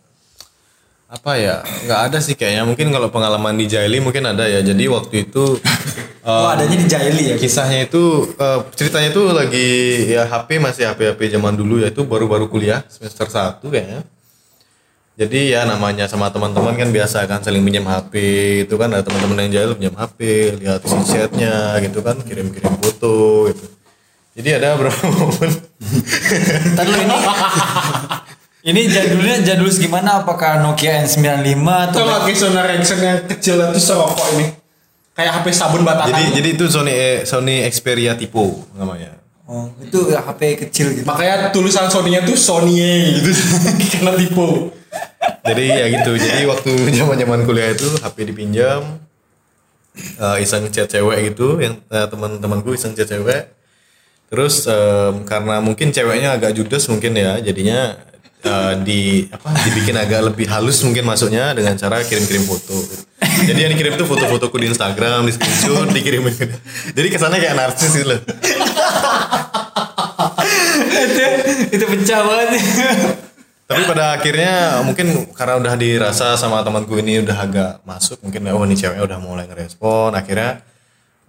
Apa 1.15 1.39
ya? 1.39 1.63
Nggak 1.87 2.01
ada 2.11 2.19
sih 2.19 2.35
kayaknya. 2.35 2.67
Mungkin 2.67 2.91
kalau 2.91 3.09
pengalaman 3.15 3.55
di 3.55 3.71
Jaili 3.71 4.03
mungkin 4.03 4.27
ada 4.27 4.51
ya. 4.51 4.67
Jadi 4.67 4.91
waktu 4.91 5.31
itu 5.31 5.63
oh, 6.27 6.51
adanya 6.51 6.75
dijahili 6.75 7.35
ya. 7.35 7.37
kisahnya 7.39 7.87
itu 7.87 8.35
eh, 8.35 8.61
ceritanya 8.75 9.15
itu 9.15 9.23
lagi 9.31 9.69
ya 10.11 10.27
HP 10.27 10.59
masih 10.59 10.91
HP 10.91 11.15
HP 11.15 11.39
zaman 11.39 11.55
dulu 11.55 11.79
ya 11.79 11.95
itu 11.95 12.03
baru-baru 12.03 12.51
kuliah 12.51 12.83
semester 12.91 13.31
1 13.31 13.63
kayaknya. 13.63 14.03
Jadi 15.15 15.55
ya 15.55 15.63
namanya 15.63 16.11
sama 16.11 16.27
teman-teman 16.35 16.75
kan 16.75 16.91
biasa 16.91 17.23
kan 17.31 17.39
saling 17.39 17.63
pinjam 17.63 17.87
HP 17.87 18.13
itu 18.67 18.75
kan 18.75 18.91
ada 18.91 19.07
teman-teman 19.07 19.47
yang 19.47 19.63
jahil 19.63 19.71
pinjam 19.79 19.95
HP, 19.95 20.19
lihat 20.59 20.83
chatnya 21.07 21.79
gitu 21.87 22.03
kan, 22.03 22.19
kirim-kirim 22.19 22.75
foto 22.83 23.47
gitu. 23.55 23.65
Jadi 24.35 24.49
ada 24.59 24.67
beberapa 24.75 25.07
momen 25.15 25.51
Tadi 26.75 26.91
ini 26.91 27.07
ini 28.65 28.89
jadulnya 28.89 29.45
jadul 29.45 29.69
segimana? 29.69 30.25
Apakah 30.25 30.65
Nokia 30.65 31.05
N95 31.05 31.69
atau 31.69 32.01
Itu 32.01 32.09
lagi 32.09 32.33
sonar 32.33 32.67
Ericsson 32.73 33.01
yang 33.05 33.21
kecil 33.29 33.61
itu 33.61 33.81
serokok 33.81 34.29
ini. 34.41 34.57
Kayak 35.15 35.33
HP 35.39 35.47
sabun 35.53 35.85
batakan. 35.85 36.11
jadi 36.11 36.25
jadi 36.43 36.49
itu 36.59 36.65
Sony 36.67 36.91
eh, 36.91 37.19
Sony 37.23 37.63
Xperia 37.69 38.17
Tipo 38.17 38.67
namanya. 38.75 39.15
Oh, 39.45 39.69
itu 39.79 40.09
ya 40.09 40.25
HP 40.25 40.57
kecil 40.67 40.97
gitu. 40.97 41.05
Makanya 41.05 41.53
tulisan 41.53 41.93
Sony-nya 41.93 42.25
tuh 42.25 42.35
Sony 42.35 43.21
gitu. 43.21 43.31
Karena 44.01 44.17
tipe. 44.17 44.49
Jadi 45.45 45.65
ya 45.69 45.87
gitu. 46.01 46.13
Jadi 46.17 46.49
waktu 46.49 46.73
zaman-zaman 46.97 47.45
kuliah 47.45 47.71
itu 47.77 47.87
HP 48.01 48.17
dipinjam 48.33 48.81
eh, 49.95 50.37
iseng 50.41 50.73
chat 50.73 50.89
cewek 50.89 51.37
gitu 51.37 51.61
yang 51.61 51.77
eh, 51.93 52.07
teman-temanku 52.09 52.73
iseng 52.73 52.97
chat 52.97 53.07
cewek. 53.07 53.53
Terus 54.33 54.67
em, 54.67 55.23
karena 55.29 55.61
mungkin 55.61 55.93
ceweknya 55.93 56.35
agak 56.35 56.57
judes 56.57 56.89
mungkin 56.91 57.15
ya, 57.15 57.39
jadinya 57.39 57.95
eh, 58.45 58.75
di 58.85 59.01
apa 59.33 59.49
dibikin 59.65 59.97
agak 59.97 60.21
lebih 60.33 60.47
halus 60.53 60.85
mungkin 60.85 61.09
masuknya 61.09 61.57
dengan 61.57 61.75
cara 61.81 62.05
kirim-kirim 62.05 62.45
foto. 62.45 62.77
Jadi 63.49 63.59
yang 63.59 63.73
dikirim 63.75 63.97
tuh 63.99 64.07
foto-fotoku 64.07 64.57
di 64.61 64.71
Instagram, 64.71 65.27
di 65.27 65.33
screenshot, 65.35 65.89
dikirimin. 65.91 66.35
Jadi 66.97 67.09
kesannya 67.11 67.41
kayak 67.41 67.57
narsis 67.57 67.93
gitu 67.97 68.07
loh. 68.15 68.21
itu 70.95 71.25
itu 71.75 71.85
pecah 71.85 72.21
banget. 72.23 72.49
Tapi 73.65 73.81
pada 73.89 74.21
akhirnya 74.21 74.85
mungkin 74.85 75.33
karena 75.33 75.57
udah 75.57 75.75
dirasa 75.81 76.37
sama 76.37 76.61
temanku 76.61 77.01
ini 77.01 77.25
udah 77.25 77.37
agak 77.41 77.73
masuk, 77.89 78.21
mungkin 78.21 78.45
oh 78.53 78.61
ini 78.69 78.77
ceweknya 78.77 79.05
udah 79.09 79.19
mulai 79.25 79.49
ngerespon, 79.49 80.13
akhirnya 80.13 80.61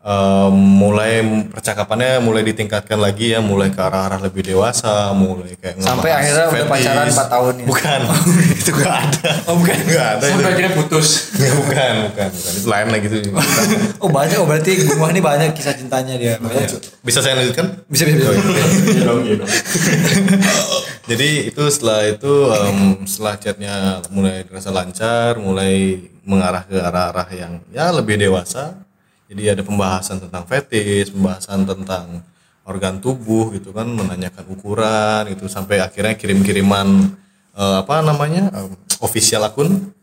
em, 0.05 0.53
mulai 0.53 1.13
percakapannya 1.50 2.17
mulai 2.19 2.45
ditingkatkan 2.45 2.95
lagi 2.95 3.33
ya 3.33 3.41
mulai 3.41 3.67
ke 3.67 3.79
arah-arah 3.79 4.21
lebih 4.21 4.45
dewasa 4.45 5.09
mulai 5.12 5.57
kayak 5.57 5.81
Sampai 5.81 6.13
akhirnya 6.13 6.45
udah 6.45 6.53
fetish. 6.55 6.69
pacaran 6.69 7.07
4 7.09 7.25
tahun 7.27 7.53
ya? 7.55 7.65
bukan 7.65 8.00
itu 8.62 8.71
gak 8.71 8.95
ada 9.03 9.31
Oh, 9.45 9.55
bukan. 9.57 9.75
gak 9.83 10.07
ada 10.12 10.24
itu 10.24 10.31
Sampai 10.31 10.47
akhirnya 10.47 10.74
putus. 10.74 11.07
Ya, 11.35 11.50
bukan 11.51 11.93
bukan 12.07 12.27
bukan 12.31 12.53
itu 12.55 12.67
lain 12.67 12.88
lah 12.88 13.00
gitu 13.01 13.15
Oh 14.03 14.09
banyak, 14.09 14.38
oh 14.38 14.45
berarti 14.45 14.71
Gumah 14.85 15.09
ini 15.09 15.19
banyak 15.19 15.50
kisah 15.51 15.74
cintanya 15.74 16.13
dia. 16.15 16.38
Banyak. 16.38 16.77
bisa 17.01 17.19
saya 17.19 17.35
lanjutkan 17.35 17.81
Bisa 17.88 18.05
bisa. 18.05 18.29
bisa. 18.29 18.62
Iya 18.85 19.01
dong, 19.03 19.19
iya 19.24 19.35
dong. 19.38 19.50
Jadi 21.05 21.29
itu 21.47 21.63
setelah 21.67 22.01
itu 22.07 22.33
em, 22.47 22.77
setelah 23.05 23.35
chatnya 23.35 23.75
mulai 24.09 24.41
terasa 24.41 24.69
lancar, 24.69 25.38
mulai 25.38 26.01
mengarah 26.21 26.63
ke 26.63 26.74
arah-arah 26.75 27.27
yang 27.31 27.53
ya 27.69 27.89
lebih 27.91 28.17
dewasa. 28.17 28.85
Jadi 29.25 29.44
ada 29.50 29.63
pembahasan 29.65 30.22
tentang 30.22 30.46
fetish, 30.46 31.10
pembahasan 31.10 31.65
tentang 31.65 32.22
organ 32.65 33.01
tubuh 33.01 33.53
gitu 33.53 33.74
kan, 33.74 33.89
menanyakan 33.89 34.46
ukuran 34.53 35.34
gitu 35.34 35.50
sampai 35.50 35.82
akhirnya 35.82 36.13
kirim-kiriman 36.13 37.10
eh, 37.58 37.77
apa 37.82 38.05
namanya 38.05 38.53
em, 38.53 38.77
official 39.01 39.46
akun. 39.46 39.94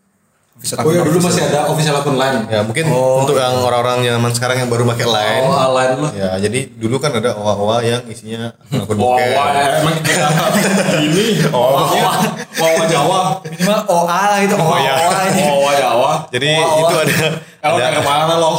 Oh 0.63 0.95
iya 0.95 1.03
dulu 1.03 1.19
masih 1.19 1.43
ada 1.43 1.67
official 1.75 1.99
akun 1.99 2.15
lain. 2.15 2.47
Ya 2.47 2.63
mungkin 2.63 2.87
untuk 2.93 3.35
yang 3.35 3.59
orang-orang 3.59 4.07
zaman 4.07 4.31
sekarang 4.31 4.57
yang 4.63 4.71
baru 4.71 4.87
pakai 4.95 5.07
line. 5.11 5.43
Oh, 5.43 5.75
lain 5.75 5.91
lah. 5.99 6.13
Ya 6.15 6.31
jadi 6.39 6.71
dulu 6.79 7.03
kan 7.03 7.11
ada 7.19 7.35
owa-owa 7.35 7.83
yang 7.83 8.07
isinya 8.07 8.55
akun 8.71 8.95
bokeh. 8.95 9.35
wah, 9.35 9.51
emang 9.83 9.99
ini. 11.03 11.43
Oh, 11.51 11.83
wah, 12.63 12.87
Jawa. 12.87 13.43
Minimal 13.43 13.81
OA 13.91 14.23
lah 14.31 14.39
itu. 14.39 14.55
OA, 14.55 14.79
iya. 14.79 14.95
OA 15.03 15.21
ini. 15.35 15.43
Oh, 15.51 15.59
wah, 15.67 15.75
Jawa. 15.75 16.13
Jadi 16.31 16.51
itu 16.55 16.95
ada 16.95 17.17
Kalau 17.59 17.77
ada 17.79 17.91
dari 17.91 18.01
mana 18.07 18.35
lo? 18.39 18.53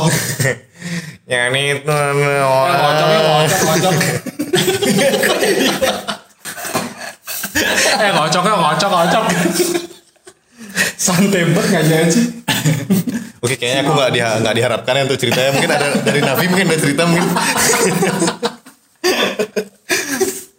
yang 1.31 1.55
ini 1.55 1.79
itu 1.79 1.88
Ya, 1.88 2.75
ngocok, 2.83 3.07
ya, 3.07 3.19
ngocok, 3.23 3.59
ngocok. 3.63 3.93
Eh, 7.93 7.95
ya, 7.95 8.12
ngocok, 8.12 8.43
ngocok. 8.91 9.23
Santai 11.03 11.43
banget 11.51 11.83
nggak 11.83 12.07
sih? 12.07 12.25
Oke, 13.43 13.60
kayaknya 13.60 13.83
aku 13.83 13.91
nggak 13.91 14.12
diha- 14.15 14.39
nggak 14.39 14.55
diharapkan 14.55 14.93
ya 14.95 15.01
untuk 15.03 15.19
ceritanya. 15.19 15.51
Mungkin 15.51 15.67
ada 15.69 15.88
dari 16.00 16.19
Navi 16.24 16.45
mungkin 16.48 16.65
ada 16.65 16.79
cerita 16.79 17.03
mungkin. 17.03 17.25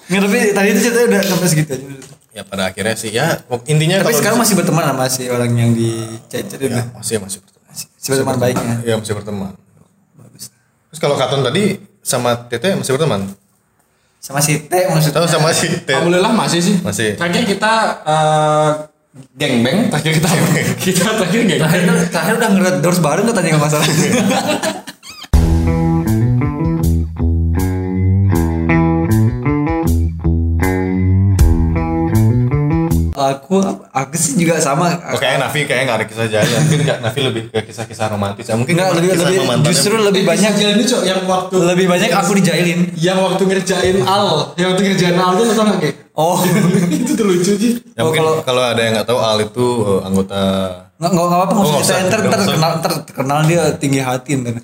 Nggak, 0.05 0.21
tapi 0.21 0.39
tadi 0.53 0.69
itu 0.69 0.81
ceritanya 0.85 1.07
udah 1.09 1.21
sampai 1.25 1.49
segitu 1.49 1.71
aja. 1.75 1.87
ya 2.35 2.43
pada 2.45 2.69
akhirnya 2.69 2.93
sih 2.93 3.09
ya 3.09 3.41
intinya 3.65 4.03
Tapi 4.03 4.11
kalau 4.11 4.19
sekarang 4.21 4.39
masih 4.39 4.55
berteman 4.59 4.85
sama 4.85 5.07
si 5.09 5.23
orang 5.31 5.49
yang 5.55 5.71
di 5.73 5.91
chat 6.29 6.45
itu. 6.45 6.67
ya, 6.67 6.83
masih 6.93 7.17
masih 7.19 7.39
berteman. 7.41 7.73
Si 7.73 8.07
berteman 8.13 8.37
baiknya. 8.37 8.75
Ya 8.85 8.95
masih 9.01 9.15
berteman. 9.17 9.57
Terus 10.93 11.01
kalau 11.01 11.17
Katon 11.17 11.41
tadi 11.41 11.81
sama 12.05 12.37
Tete 12.47 12.77
masih 12.77 12.93
berteman? 12.95 13.33
Sama 14.21 14.45
si 14.45 14.61
T 14.61 14.73
maksudnya. 14.93 15.17
Tahu 15.17 15.27
sama 15.27 15.49
si 15.51 15.67
Tete? 15.73 15.97
Alhamdulillah 15.97 16.33
masih 16.37 16.61
sih. 16.61 16.77
Masih. 16.85 17.17
Terakhir 17.17 17.45
kita 17.49 17.73
eh, 19.15 19.23
gengbang, 19.39 19.91
terakhir 19.91 20.13
kita 20.19 20.29
kita 20.85 21.09
terakhir 21.15 21.41
Terakhir, 21.47 21.81
gengbang. 21.87 22.11
terakhir 22.11 22.35
udah 22.39 22.51
ngered 22.51 22.77
doors 22.83 23.01
bareng 23.01 23.27
katanya 23.31 23.49
nggak 23.55 23.65
masalah. 23.65 23.87
aku 33.17 33.63
aku 33.89 34.15
sih 34.15 34.35
juga 34.35 34.59
sama 34.59 34.91
Oh, 35.07 35.15
kayaknya 35.15 35.47
Navi 35.47 35.61
kayaknya 35.63 35.85
nggak 35.85 35.99
ada 35.99 36.07
kisah 36.07 36.27
jaya. 36.27 36.57
Mungkin 36.59 36.81
nggak 36.83 36.99
Navi 37.01 37.21
lebih 37.23 37.43
ke 37.49 37.61
kisah-kisah 37.65 38.07
romantis. 38.09 38.45
Ya, 38.45 38.55
mungkin 38.55 38.75
Nggak, 38.75 38.91
lebih, 38.93 39.09
kisah 39.11 39.27
lebih 39.29 39.65
justru 39.65 39.95
lebih 39.97 40.23
banyak 40.25 40.53
Jalan 40.53 40.75
itu 40.77 40.87
Cok, 40.89 41.03
yang 41.05 41.21
waktu 41.25 41.55
lebih 41.65 41.87
banyak 41.87 42.11
aku 42.11 42.31
dijailin 42.35 42.81
yang 42.97 43.19
waktu 43.19 43.43
ngerjain 43.45 43.97
al, 44.03 44.55
yang 44.55 44.69
waktu 44.71 44.83
ngerjain 44.85 45.17
al 45.17 45.31
tuh 45.33 45.45
lo 45.45 45.53
tau 45.53 45.65
nggak 45.65 45.81
Ki? 45.81 45.91
oh 46.15 46.39
itu 46.97 47.13
tuh 47.13 47.25
lucu 47.25 47.53
sih. 47.55 47.73
Ya, 47.93 48.03
Oh, 48.03 48.11
kalau- 48.11 48.43
kalau 48.43 48.63
ada 48.63 48.79
yang 48.79 48.95
nggak 48.95 49.07
tahu 49.07 49.19
Al 49.19 49.39
itu 49.41 49.67
eh, 49.85 50.01
anggota 50.03 50.39
nggak 50.95 51.11
nggak 51.11 51.27
nggak 51.27 51.41
apa 51.41 51.53
Oh, 51.53 51.63
nggak 51.65 51.81
usah 51.81 51.97
ntar 52.03 52.21
usah. 52.21 52.31
terkenal 52.33 52.73
terkenal 52.81 53.39
dia 53.47 53.63
tinggi 53.75 53.99
hati 53.99 54.31
ntar 54.37 54.59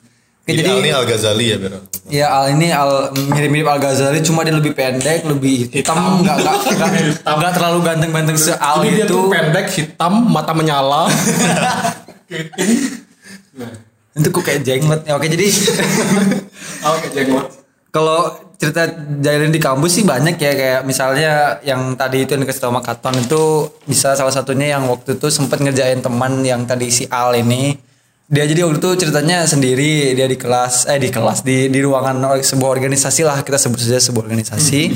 Oke, 0.50 0.58
jadi, 0.58 0.66
jadi 0.66 0.74
Al 0.74 0.80
ini 0.82 0.90
Al 0.90 1.04
Ghazali 1.06 1.44
ya 1.46 1.56
Bero. 1.56 1.78
Ya 2.10 2.26
Al 2.28 2.44
ini 2.50 2.68
Al 2.68 2.90
mirip-mirip 3.14 3.66
Al 3.66 3.78
Ghazali 3.78 4.18
cuma 4.20 4.42
dia 4.42 4.50
lebih 4.50 4.74
pendek, 4.74 5.22
lebih 5.22 5.70
hitam, 5.70 6.20
nggak 6.20 6.36
nggak 6.42 6.54
nggak 7.22 7.34
nggak 7.38 7.52
terlalu 7.54 7.78
ganteng-ganteng 7.80 8.34
se 8.34 8.52
Al 8.52 8.82
Jadi 8.82 8.90
dia 8.98 9.06
itu. 9.06 9.14
tuh 9.14 9.22
pendek, 9.30 9.66
hitam, 9.70 10.12
mata 10.26 10.50
menyala. 10.50 11.06
Itu 14.10 14.28
kok 14.30 14.42
kayak 14.42 14.66
jenggot. 14.66 15.00
Ya, 15.06 15.14
oke 15.14 15.26
jadi 15.26 15.46
Al 16.82 16.94
kayak 17.02 17.14
jenggot. 17.14 17.46
kalau 17.90 18.30
cerita 18.54 18.86
jailin 19.18 19.50
di 19.50 19.58
kampus 19.58 19.98
sih 19.98 20.04
banyak 20.06 20.36
ya 20.36 20.52
kayak 20.52 20.80
misalnya 20.84 21.58
yang 21.64 21.96
tadi 21.96 22.22
itu 22.22 22.36
yang 22.36 22.44
dikasih 22.44 22.60
tau 22.60 22.70
sama 22.70 22.84
Katon 22.84 23.18
itu 23.18 23.42
bisa 23.82 24.14
salah 24.14 24.30
satunya 24.30 24.76
yang 24.76 24.86
waktu 24.86 25.16
itu 25.16 25.26
sempat 25.26 25.58
ngerjain 25.58 25.98
teman 25.98 26.44
yang 26.44 26.68
tadi 26.68 26.86
si 26.86 27.08
Al 27.08 27.34
ini 27.34 27.74
dia 28.30 28.46
jadi 28.46 28.62
waktu 28.62 28.78
itu 28.78 28.90
ceritanya 28.94 29.42
sendiri 29.42 30.14
dia 30.14 30.30
di 30.30 30.38
kelas 30.38 30.86
eh 30.86 31.02
di 31.02 31.10
kelas 31.10 31.42
di 31.42 31.66
di 31.66 31.82
ruangan 31.82 32.38
sebuah 32.38 32.78
organisasi 32.78 33.26
lah 33.26 33.42
kita 33.42 33.58
sebut 33.58 33.82
saja 33.82 33.98
sebuah 33.98 34.30
organisasi. 34.30 34.80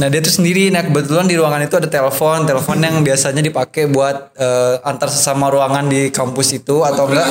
Nah 0.00 0.08
dia 0.08 0.24
tuh 0.24 0.32
sendiri 0.32 0.72
nah 0.72 0.80
kebetulan 0.80 1.28
di 1.28 1.36
ruangan 1.36 1.60
itu 1.60 1.76
ada 1.76 1.84
telepon 1.84 2.48
telepon 2.48 2.80
yang 2.80 3.04
biasanya 3.04 3.44
dipakai 3.44 3.84
buat 3.84 4.32
eh, 4.32 4.80
antar 4.80 5.12
sesama 5.12 5.52
ruangan 5.52 5.92
di 5.92 6.08
kampus 6.08 6.56
itu 6.56 6.80
atau 6.80 7.04
enggak 7.04 7.28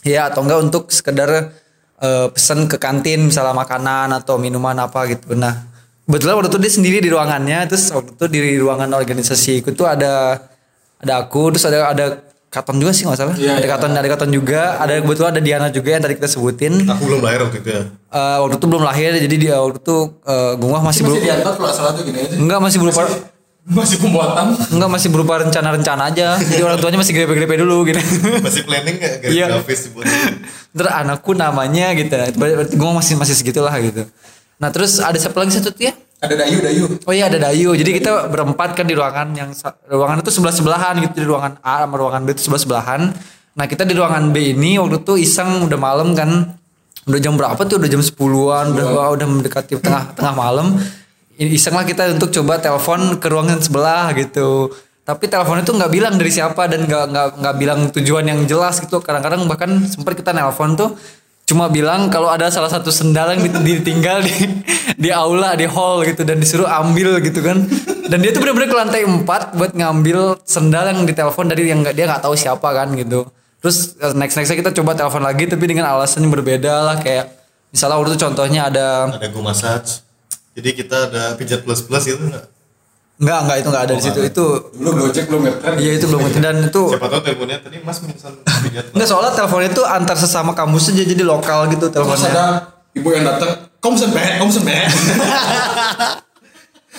ya 0.00 0.32
atau 0.32 0.40
enggak 0.40 0.72
untuk 0.72 0.88
sekedar 0.88 1.52
eh, 2.00 2.26
pesan 2.32 2.64
ke 2.64 2.80
kantin 2.80 3.28
misalnya 3.28 3.52
makanan 3.52 4.08
atau 4.24 4.40
minuman 4.40 4.72
apa 4.80 5.04
gitu. 5.04 5.36
Nah 5.36 5.68
kebetulan 6.08 6.40
waktu 6.40 6.48
itu 6.48 6.58
dia 6.64 6.72
sendiri 6.72 6.98
di 7.04 7.12
ruangannya 7.12 7.68
terus 7.68 7.92
waktu 7.92 8.16
itu 8.16 8.24
di 8.32 8.40
ruangan 8.56 8.88
organisasi 8.96 9.60
itu 9.60 9.76
tuh 9.76 9.84
ada 9.84 10.48
ada 10.96 11.12
aku 11.20 11.52
terus 11.52 11.68
ada 11.68 11.92
ada 11.92 12.31
Katon 12.52 12.76
juga 12.76 12.92
sih 12.92 13.02
nggak 13.02 13.16
salah 13.16 13.32
Iya, 13.32 13.56
ada 13.56 13.58
iya. 13.58 13.70
Katon 13.72 13.90
ada 13.90 14.04
Katon 14.06 14.28
juga 14.28 14.76
ada 14.76 15.00
kebetulan 15.00 15.32
ada 15.32 15.40
Diana 15.40 15.66
juga 15.68 15.88
yang 15.90 16.02
tadi 16.02 16.14
kita 16.14 16.28
sebutin 16.28 16.84
Aku 16.84 17.02
belum 17.02 17.20
lahir 17.20 17.40
waktu 17.42 17.58
itu 17.58 17.70
ya. 17.70 17.82
Eh, 17.88 18.36
waktu 18.38 18.54
itu 18.54 18.66
belum 18.68 18.82
lahir 18.82 19.10
jadi 19.18 19.36
dia 19.38 19.54
waktu 19.56 19.80
itu 19.80 19.96
uh, 20.22 20.52
Gungwah 20.54 20.82
masih, 20.82 21.00
belum 21.02 21.16
Masih 21.16 21.26
diantar 21.26 21.52
kalau 21.54 21.72
salah 21.72 21.92
tuh 21.92 22.04
gini 22.04 22.18
aja. 22.20 22.36
enggak 22.36 22.60
masih 22.60 22.78
berupa 22.78 23.02
Masih 23.62 23.96
pembuatan. 23.96 24.46
enggak 24.68 24.90
masih 24.90 25.08
berupa 25.08 25.32
rencana-rencana 25.38 26.02
aja 26.06 26.28
jadi 26.36 26.60
orang 26.60 26.76
tuanya 26.76 26.98
masih 26.98 27.12
grepe-grepe 27.14 27.54
dulu 27.56 27.86
gitu 27.86 28.00
Masih 28.42 28.62
planning 28.62 28.96
nggak 28.98 29.14
Iya. 29.24 29.46
Terus 30.72 30.90
anakku 30.90 31.32
namanya 31.32 31.92
gitu. 31.92 32.12
Berarti 32.34 32.74
gue 32.74 32.90
masih 32.92 33.14
masih 33.14 33.32
segitulah 33.32 33.72
gitu. 33.78 34.04
Nah 34.56 34.68
terus 34.68 34.98
ada 34.98 35.14
siapa 35.14 35.36
lagi 35.36 35.52
satu 35.52 35.70
tuh 35.70 35.84
ya? 35.84 35.94
Ada 36.22 36.34
Dayu, 36.46 36.58
Dayu. 36.62 36.84
Oh 37.02 37.10
iya 37.10 37.26
ada 37.26 37.50
Dayu. 37.50 37.74
Jadi 37.74 37.98
kita 37.98 38.30
berempat 38.30 38.78
kan 38.78 38.86
di 38.86 38.94
ruangan 38.94 39.34
yang 39.34 39.50
ruangan 39.90 40.22
itu 40.22 40.30
sebelah 40.30 40.54
sebelahan 40.54 40.94
gitu 41.02 41.18
di 41.18 41.26
ruangan 41.26 41.58
A 41.66 41.82
sama 41.82 41.98
ruangan 41.98 42.22
B 42.22 42.38
itu 42.38 42.46
sebelah 42.46 42.62
sebelahan. 42.62 43.00
Nah 43.58 43.66
kita 43.66 43.82
di 43.82 43.98
ruangan 43.98 44.30
B 44.30 44.54
ini 44.54 44.78
waktu 44.78 45.02
itu 45.02 45.18
iseng 45.18 45.66
udah 45.66 45.78
malam 45.78 46.14
kan. 46.14 46.54
Udah 47.10 47.18
jam 47.18 47.34
berapa 47.34 47.58
tuh? 47.66 47.82
Udah 47.82 47.90
jam 47.90 47.98
10-an, 47.98 48.66
udah 48.78 48.86
wah, 48.94 49.10
udah 49.10 49.26
mendekati 49.26 49.74
tengah 49.82 50.14
tengah 50.14 50.34
malam. 50.38 50.78
Iseng 51.34 51.74
lah 51.74 51.82
kita 51.82 52.14
untuk 52.14 52.30
coba 52.30 52.62
telepon 52.62 53.18
ke 53.18 53.26
ruangan 53.26 53.58
sebelah 53.58 54.14
gitu. 54.14 54.70
Tapi 55.02 55.26
telepon 55.26 55.58
itu 55.58 55.74
nggak 55.74 55.90
bilang 55.90 56.14
dari 56.14 56.30
siapa 56.30 56.70
dan 56.70 56.86
nggak 56.86 57.04
nggak 57.10 57.28
nggak 57.42 57.54
bilang 57.58 57.90
tujuan 57.90 58.22
yang 58.30 58.46
jelas 58.46 58.78
gitu. 58.78 59.02
Kadang-kadang 59.02 59.42
bahkan 59.50 59.82
sempat 59.90 60.14
kita 60.14 60.30
nelpon 60.30 60.78
tuh 60.78 60.94
cuma 61.42 61.66
bilang 61.68 62.08
kalau 62.08 62.30
ada 62.30 62.48
salah 62.48 62.70
satu 62.70 62.88
sendal 62.88 63.34
yang 63.34 63.42
dit- 63.44 63.82
ditinggal 63.82 64.22
di 64.22 64.34
di 64.96 65.10
aula 65.10 65.58
di 65.58 65.66
hall 65.66 66.06
gitu 66.06 66.22
dan 66.22 66.38
disuruh 66.38 66.70
ambil 66.70 67.18
gitu 67.18 67.42
kan 67.42 67.66
dan 68.06 68.18
dia 68.22 68.30
tuh 68.30 68.40
bener-bener 68.40 68.68
ke 68.70 68.76
lantai 68.76 69.02
4 69.02 69.58
buat 69.58 69.72
ngambil 69.74 70.38
sendal 70.46 70.94
yang 70.94 71.02
ditelepon 71.02 71.50
dari 71.50 71.68
yang 71.68 71.82
nggak 71.82 71.94
dia 71.98 72.06
nggak 72.06 72.22
tahu 72.22 72.38
siapa 72.38 72.68
kan 72.70 72.94
gitu 72.94 73.26
terus 73.58 73.98
next 74.14 74.38
nextnya 74.38 74.58
kita 74.58 74.70
coba 74.74 74.94
telepon 74.94 75.22
lagi 75.22 75.50
tapi 75.50 75.64
dengan 75.66 75.90
alasan 75.90 76.26
yang 76.26 76.32
berbeda 76.34 76.72
lah 76.82 76.96
kayak 77.02 77.30
misalnya 77.72 77.96
waktu 77.98 78.10
itu 78.14 78.20
contohnya 78.22 78.60
ada 78.68 78.86
ada 79.10 79.28
go 79.32 79.40
massage. 79.40 80.04
Jadi 80.52 80.84
kita 80.84 81.08
ada 81.08 81.32
pijat 81.40 81.64
plus 81.64 81.80
plus 81.80 82.04
gitu 82.04 82.20
nggak? 82.28 82.44
Nggak 83.22 83.38
nggak 83.40 83.56
itu 83.56 83.68
nggak 83.70 83.84
ada 83.86 83.94
di 83.94 84.02
situ 84.02 84.20
itu 84.20 84.46
Belum 84.74 84.94
Gojek 84.98 85.24
belum 85.30 85.40
ngetrend. 85.46 85.76
iya 85.78 85.92
itu 85.94 86.06
belum 86.10 86.20
dan 86.34 86.56
itu 86.60 86.82
Siapa 86.90 87.06
tahu 87.06 87.20
teleponnya 87.22 87.58
tadi 87.62 87.76
Mas 87.80 88.02
plus. 88.02 88.18
Enggak 88.94 89.06
soalnya 89.06 89.32
teleponnya 89.32 89.70
itu 89.70 89.82
antar 89.86 90.16
sesama 90.16 90.50
kampus 90.52 90.90
aja 90.90 91.06
jadi 91.06 91.22
lokal 91.22 91.70
gitu 91.70 91.86
Terus 91.86 92.02
teleponnya. 92.02 92.30
ada 92.30 92.46
ibu 92.92 93.08
yang 93.08 93.22
datang, 93.22 93.50
kamu 93.78 93.94
kamu 94.12 94.48
pesen 94.50 94.64
behek, 94.66 94.90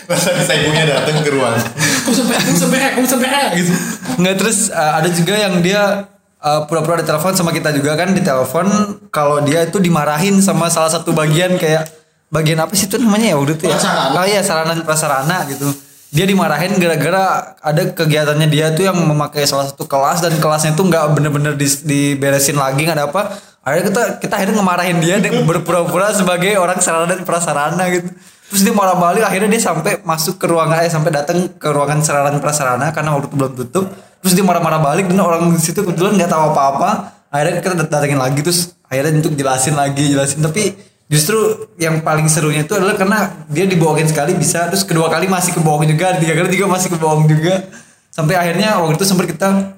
Masa 0.04 0.34
bisa 0.34 0.52
ibunya 0.54 0.84
datang 0.84 1.22
ke 1.22 1.30
ruang. 1.30 1.54
kamu 1.54 2.10
pesen 2.10 2.26
behek, 2.26 2.42
kamu 2.42 2.56
pesen 2.56 2.70
behek, 2.70 2.92
kamu 2.94 3.06
pesen 3.06 3.20
behek 3.22 3.50
gitu. 3.56 3.72
Enggak 4.18 4.36
terus 4.38 4.58
uh, 4.68 4.94
ada 4.98 5.10
juga 5.12 5.34
yang 5.38 5.54
dia 5.60 6.10
uh, 6.40 6.62
pura-pura 6.66 7.00
ditelepon 7.00 7.34
sama 7.34 7.52
kita 7.52 7.72
juga 7.72 7.94
kan 7.94 8.12
ditelepon 8.12 8.68
kalau 9.10 9.40
dia 9.40 9.64
itu 9.64 9.78
dimarahin 9.78 10.40
sama 10.40 10.68
salah 10.68 10.90
satu 10.90 11.12
bagian 11.12 11.56
kayak 11.56 11.88
bagian 12.28 12.58
apa 12.58 12.74
sih 12.74 12.90
itu 12.90 12.98
namanya 12.98 13.32
ya 13.32 13.36
waktu 13.38 13.54
itu 13.54 13.64
ya? 13.64 13.76
Prasarana. 13.76 14.18
Oh 14.18 14.26
iya 14.26 14.42
sarana 14.42 14.74
prasarana 14.82 15.38
gitu. 15.48 15.68
Dia 16.14 16.30
dimarahin 16.30 16.78
gara-gara 16.78 17.58
ada 17.58 17.82
kegiatannya 17.90 18.46
dia 18.46 18.70
tuh 18.78 18.86
yang 18.86 19.02
memakai 19.02 19.50
salah 19.50 19.66
satu 19.66 19.90
kelas 19.90 20.22
dan 20.22 20.38
kelasnya 20.38 20.78
tuh 20.78 20.86
nggak 20.86 21.18
bener-bener 21.18 21.58
dis- 21.58 21.82
diberesin 21.82 22.54
lagi 22.54 22.86
nggak 22.86 22.98
ada 23.02 23.10
apa. 23.10 23.24
akhirnya 23.64 23.90
kita 23.90 24.04
kita 24.20 24.34
akhirnya 24.36 24.56
ngemarahin 24.60 25.00
dia 25.00 25.24
dengan 25.24 25.48
berpura-pura 25.48 26.12
sebagai 26.12 26.60
orang 26.60 26.84
sarana 26.84 27.08
dan 27.08 27.24
prasarana 27.24 27.88
gitu. 27.90 28.12
Terus 28.52 28.62
dia 28.62 28.76
marah 28.76 28.94
balik 29.00 29.24
akhirnya 29.24 29.56
dia 29.56 29.64
sampai 29.64 30.04
masuk 30.04 30.36
ke 30.38 30.46
ruangan 30.46 30.84
eh 30.84 30.92
sampai 30.92 31.10
datang 31.16 31.48
ke 31.48 31.68
ruangan 31.72 32.04
sarana 32.04 32.30
dan 32.30 32.44
prasarana 32.44 32.92
karena 32.92 33.16
waktu 33.16 33.32
itu 33.32 33.36
belum 33.40 33.54
tutup. 33.58 33.86
Terus 34.22 34.34
dia 34.38 34.46
marah-marah 34.46 34.84
balik 34.84 35.10
dan 35.10 35.18
orang 35.24 35.50
di 35.50 35.64
situ 35.64 35.82
kebetulan 35.82 36.14
nggak 36.20 36.30
tahu 36.30 36.54
apa-apa. 36.54 37.16
Akhirnya 37.34 37.64
kita 37.64 37.74
dat- 37.74 37.90
datengin 37.90 38.20
lagi 38.22 38.40
terus 38.46 38.76
akhirnya 38.86 39.24
untuk 39.24 39.34
jelasin 39.34 39.74
lagi 39.74 40.12
jelasin. 40.12 40.44
Tapi 40.44 40.93
justru 41.12 41.68
yang 41.78 42.00
paling 42.02 42.26
serunya 42.32 42.64
itu 42.64 42.74
adalah 42.74 42.96
karena 42.96 43.46
dia 43.52 43.68
dibohongin 43.68 44.08
sekali 44.08 44.34
bisa 44.34 44.66
terus 44.72 44.88
kedua 44.88 45.12
kali 45.12 45.28
masih 45.28 45.54
kebohong 45.54 45.86
juga 45.86 46.16
tiga 46.18 46.34
kali 46.34 46.48
juga 46.56 46.68
masih 46.72 46.90
kebohong 46.96 47.28
juga. 47.28 47.68
Sampai 48.14 48.38
akhirnya 48.38 48.78
waktu 48.78 49.02
itu 49.02 49.06
sempat 49.10 49.26
kita 49.26 49.74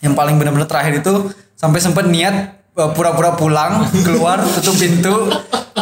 yang 0.00 0.16
paling 0.16 0.40
benar-benar 0.40 0.68
terakhir 0.68 1.04
itu 1.04 1.32
sampai 1.54 1.78
sempat 1.80 2.08
niat 2.08 2.56
uh, 2.76 2.90
pura-pura 2.92 3.36
pulang 3.36 3.86
keluar 4.02 4.40
tutup 4.58 4.76
pintu 4.76 5.30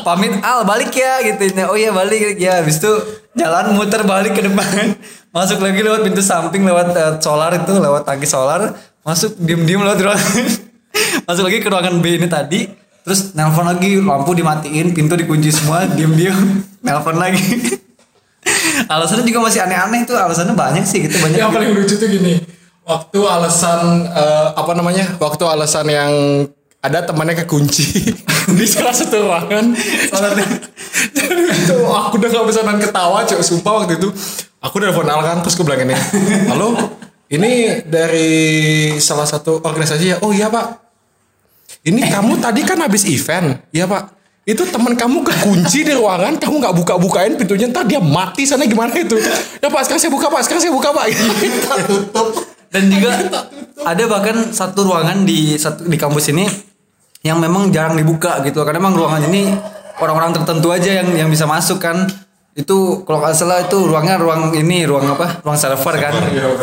pamit 0.03 0.35
al 0.43 0.67
balik 0.67 0.93
ya 0.93 1.23
gitu. 1.25 1.51
Oh 1.67 1.79
iya 1.79 1.91
balik. 1.95 2.37
Ya 2.37 2.61
habis 2.61 2.79
itu 2.83 2.93
jalan 3.39 3.75
muter 3.79 4.05
balik 4.05 4.37
ke 4.37 4.43
depan. 4.45 4.99
Masuk 5.35 5.65
lagi 5.65 5.81
lewat 5.81 6.05
pintu 6.05 6.21
samping 6.21 6.63
lewat 6.67 6.93
uh, 6.93 7.17
solar 7.23 7.55
itu 7.57 7.73
lewat 7.73 8.05
tangki 8.05 8.29
solar. 8.29 8.77
Masuk 9.03 9.35
diem-diem 9.41 9.81
lewat 9.81 9.99
ruangan. 9.99 10.47
Masuk 11.27 11.43
lagi 11.49 11.59
ke 11.65 11.69
ruangan 11.73 11.95
B 12.05 12.21
ini 12.21 12.29
tadi 12.29 12.82
terus 13.03 13.35
nelpon 13.35 13.67
lagi 13.67 13.99
lampu 13.99 14.33
dimatiin 14.35 14.95
pintu 14.95 15.19
dikunci 15.19 15.51
semua 15.51 15.87
diem-diem 15.91 16.37
nelpon 16.87 17.19
lagi. 17.19 17.43
Alasannya 18.93 19.23
juga 19.23 19.47
masih 19.47 19.63
aneh-aneh 19.63 20.03
tuh 20.03 20.19
alasannya 20.19 20.59
banyak 20.59 20.83
sih 20.83 21.07
gitu 21.07 21.15
banyak 21.23 21.39
yang 21.39 21.55
paling 21.55 21.71
lucu 21.71 21.95
tuh 21.95 22.11
gini 22.11 22.43
waktu 22.83 23.21
alasan 23.23 24.11
eh, 24.11 24.49
apa 24.59 24.73
namanya 24.75 25.15
waktu 25.23 25.45
alasan 25.47 25.87
yang 25.87 26.13
ada 26.83 27.07
temannya 27.07 27.39
kekunci 27.47 28.11
di 28.59 28.67
salah 28.67 28.91
satu 28.91 29.23
ruangan. 29.23 29.71
Jadi 31.15 31.43
itu 31.47 31.79
aku 31.87 32.19
udah 32.19 32.29
gak 32.29 32.47
bisa 32.51 32.61
nahan 32.67 32.83
ketawa 32.83 33.23
cok 33.23 33.39
sumpah 33.39 33.73
waktu 33.83 34.03
itu. 34.03 34.11
Aku 34.59 34.83
udah 34.83 34.91
telepon 34.91 35.11
Al 35.11 35.23
kan 35.23 35.39
terus 35.47 35.55
aku 35.55 35.63
bilang 35.67 35.87
ini 35.87 35.95
halo 36.51 36.75
ini 37.31 37.83
dari 37.87 38.31
salah 38.99 39.27
satu 39.27 39.63
organisasi 39.63 40.05
ya? 40.11 40.17
Oh 40.27 40.35
iya 40.35 40.51
pak 40.51 40.82
ini 41.83 42.07
kamu 42.07 42.39
tadi 42.39 42.63
kan 42.63 42.79
habis 42.79 43.03
event. 43.11 43.59
Iya 43.75 43.91
pak. 43.91 44.15
Itu 44.43 44.67
teman 44.67 44.99
kamu 44.99 45.23
kekunci 45.23 45.87
di 45.87 45.95
ruangan 45.95 46.35
kamu 46.35 46.55
nggak 46.63 46.75
buka 46.75 46.95
bukain 46.99 47.39
pintunya 47.39 47.71
ntar 47.71 47.87
dia 47.87 48.03
mati 48.03 48.43
sana 48.43 48.67
gimana 48.67 48.91
itu? 48.95 49.19
Ya 49.63 49.71
pak 49.71 49.87
sekarang 49.87 50.03
saya 50.03 50.13
buka 50.15 50.27
pak. 50.31 50.41
Sekarang 50.47 50.63
saya 50.63 50.75
buka 50.75 50.89
pak. 50.91 51.05
Kita 51.43 51.77
tutup. 51.87 52.29
Dan 52.73 52.89
juga 52.89 53.11
ada 53.85 54.03
bahkan 54.09 54.51
satu 54.51 54.89
ruangan 54.89 55.29
di 55.29 55.55
satu 55.59 55.87
di 55.87 55.99
kampus 55.99 56.33
ini 56.33 56.47
yang 57.23 57.39
memang 57.39 57.71
jarang 57.71 57.99
dibuka 57.99 58.43
gitu. 58.47 58.63
Karena 58.63 58.83
memang 58.83 58.99
ruangan 58.99 59.23
ini 59.31 59.51
orang-orang 59.99 60.35
tertentu 60.35 60.75
aja 60.75 61.03
yang 61.03 61.15
yang 61.15 61.29
bisa 61.31 61.47
masuk 61.47 61.79
kan 61.79 62.07
itu 62.53 63.01
kalau 63.09 63.25
nggak 63.25 63.33
salah 63.33 63.65
itu 63.65 63.81
ruangnya 63.81 64.21
ruang 64.21 64.53
ini 64.53 64.85
ruang 64.85 65.17
apa? 65.17 65.41
Ruang 65.41 65.57
server 65.57 65.95
kan? 65.97 66.13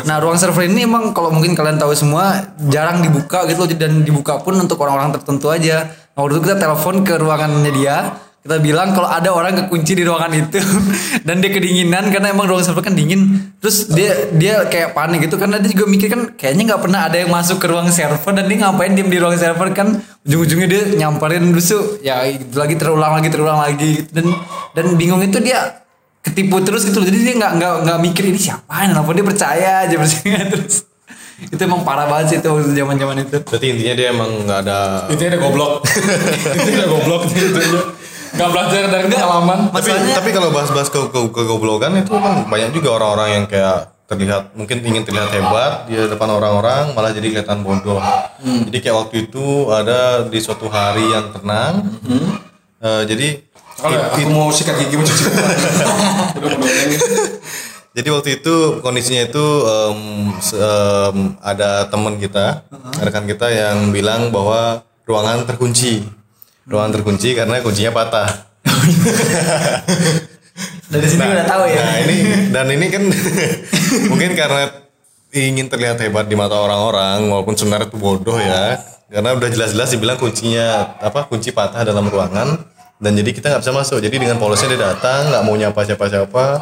Nah 0.05 0.22
ruang 0.22 0.38
server 0.38 0.69
ini 0.69 0.86
emang 0.86 1.17
kalau 1.17 1.34
mungkin 1.34 1.58
kalian 1.58 1.81
tahu 1.81 1.98
semua 1.98 2.53
jarang 2.69 3.01
dibuka 3.01 3.50
gitu 3.50 3.65
loh. 3.65 3.69
Dan 3.74 4.05
dibuka 4.05 4.38
pun 4.38 4.53
untuk 4.62 4.77
orang-orang 4.86 5.17
tertentu 5.17 5.50
aja. 5.50 5.89
Nah, 6.13 6.22
waktu 6.22 6.38
itu 6.38 6.41
kita 6.46 6.58
telepon 6.62 7.01
ke 7.01 7.17
ruangannya 7.17 7.72
dia 7.74 8.13
kita 8.39 8.55
bilang 8.63 8.96
kalau 8.96 9.12
ada 9.12 9.36
orang 9.36 9.51
kekunci 9.51 10.00
di 10.00 10.08
ruangan 10.08 10.31
itu 10.31 10.63
dan 11.27 11.43
dia 11.43 11.51
kedinginan 11.51 12.08
karena 12.08 12.31
emang 12.31 12.48
ruang 12.48 12.63
server 12.63 12.79
kan 12.79 12.96
dingin. 12.96 13.51
Terus 13.60 13.91
dia 13.91 14.31
dia 14.31 14.63
kayak 14.63 14.96
panik 14.96 15.27
gitu 15.27 15.36
karena 15.36 15.60
dia 15.60 15.75
juga 15.75 15.86
mikir 15.91 16.08
kan 16.08 16.22
kayaknya 16.39 16.74
nggak 16.74 16.81
pernah 16.81 17.12
ada 17.12 17.19
yang 17.19 17.36
masuk 17.36 17.60
ke 17.60 17.67
ruang 17.67 17.91
server 17.91 18.31
dan 18.31 18.48
dia 18.48 18.58
ngapain 18.63 18.96
diem 18.96 19.12
di 19.12 19.19
ruang 19.19 19.36
server 19.36 19.67
kan? 19.75 20.00
Ujung-ujungnya 20.24 20.67
dia 20.72 20.84
nyamperin 21.03 21.51
terus 21.51 21.67
ya 22.00 22.24
itu 22.31 22.55
lagi 22.55 22.79
terulang 22.79 23.19
lagi 23.19 23.27
terulang 23.27 23.60
lagi 23.60 24.08
gitu. 24.08 24.12
dan 24.15 24.25
dan 24.72 24.86
bingung 24.96 25.19
itu 25.19 25.43
dia 25.43 25.84
ketipu 26.24 26.63
terus 26.63 26.88
gitu 26.88 27.00
loh. 27.03 27.08
jadi 27.08 27.19
dia 27.19 27.34
nggak 27.39 27.51
nggak 27.60 27.74
nggak 27.88 28.00
mikir 28.03 28.24
ini 28.27 28.39
siapa 28.39 28.88
kenapa 28.88 29.12
dia 29.15 29.25
percaya 29.27 29.69
aja 29.84 29.96
percaya 30.00 30.39
terus. 30.55 30.88
Itu 31.39 31.60
emang 31.63 31.88
parah 31.88 32.08
banget 32.08 32.25
sih 32.31 32.38
itu 32.43 32.48
waktu 32.51 32.72
zaman 32.75 32.96
zaman 33.00 33.15
itu. 33.24 33.38
Berarti 33.43 33.65
intinya 33.67 33.93
dia 33.96 34.08
emang 34.12 34.31
nggak 34.48 34.60
ada 34.63 34.79
itu 35.12 35.22
ada 35.27 35.39
goblok. 35.39 35.84
Itu 36.55 36.69
ada 36.72 36.88
goblok. 36.88 37.22
itu 37.31 37.99
nggak 38.39 38.50
belajar 38.50 38.81
dari 38.88 39.05
pengalaman 39.05 39.60
tapi 39.67 39.75
Masalahnya- 39.84 40.15
tapi 40.15 40.29
kalau 40.31 40.50
bahas-bahas 40.50 40.88
ke, 40.88 41.00
ke, 41.05 41.19
kegoblokan 41.29 41.91
itu 41.98 42.13
kan 42.13 42.48
banyak 42.48 42.72
juga 42.72 42.96
orang-orang 42.96 43.29
yang 43.34 43.46
kayak 43.46 43.77
terlihat 44.08 44.55
mungkin 44.55 44.81
ingin 44.81 45.03
terlihat 45.03 45.29
hebat 45.29 45.85
di 45.85 45.94
depan 45.94 46.29
orang-orang 46.31 46.96
malah 46.96 47.11
jadi 47.11 47.29
kelihatan 47.29 47.61
bodoh. 47.61 48.01
Jadi 48.42 48.77
kayak 48.79 48.98
waktu 48.98 49.16
itu 49.24 49.46
ada 49.70 50.25
di 50.25 50.40
suatu 50.40 50.66
hari 50.66 51.05
yang 51.05 51.29
tenang. 51.29 51.94
eh, 52.79 53.03
jadi 53.05 53.27
kalau 53.75 54.00
aku 54.01 54.20
mau 54.25 54.50
sikat 54.50 54.81
gigi 54.81 54.96
mau 54.96 55.05
cuci 55.05 55.22
muka. 55.22 55.44
udah 56.42 56.57
mau 56.57 56.70
jadi 57.92 58.09
waktu 58.09 58.29
itu 58.35 58.55
kondisinya 58.79 59.24
itu 59.25 59.46
se- 60.40 60.55
em, 60.55 61.18
ada 61.37 61.85
teman 61.85 62.16
kita, 62.16 62.64
rekan 62.98 63.25
kita 63.25 63.46
yang 63.46 63.90
bilang 63.90 64.29
bahwa 64.29 64.81
ruangan 65.03 65.44
terkunci. 65.44 66.05
Ruangan 66.70 66.94
terkunci 66.94 67.34
karena 67.34 67.66
kuncinya 67.66 67.90
patah. 67.90 68.29
dari 70.94 71.05
sini 71.05 71.25
udah 71.25 71.46
tahu 71.46 71.64
ya. 71.70 71.82
Nah 71.82 71.98
ini 72.05 72.16
dan 72.53 72.66
ini 72.70 72.86
kan 72.94 73.03
mungkin 74.12 74.32
karena 74.38 74.90
ingin 75.29 75.70
terlihat 75.70 76.01
hebat 76.01 76.25
di 76.25 76.34
mata 76.34 76.58
orang-orang 76.58 77.29
walaupun 77.29 77.53
sebenarnya 77.58 77.90
itu 77.90 77.98
bodoh 77.98 78.38
ya. 78.38 78.77
Karena 79.10 79.34
udah 79.34 79.50
jelas-jelas 79.50 79.90
dibilang 79.90 80.22
kuncinya 80.22 80.98
apa 81.01 81.25
kunci 81.25 81.50
patah 81.50 81.82
dalam 81.82 82.05
ruangan 82.05 82.62
dan 83.01 83.12
jadi 83.18 83.29
kita 83.34 83.46
nggak 83.50 83.62
bisa 83.66 83.74
masuk. 83.74 83.98
Jadi 84.05 84.16
dengan 84.22 84.38
polosnya 84.38 84.70
dia 84.70 84.94
datang 84.94 85.34
nggak 85.34 85.44
mau 85.46 85.58
nyapa 85.58 85.82
siapa-siapa 85.82 86.62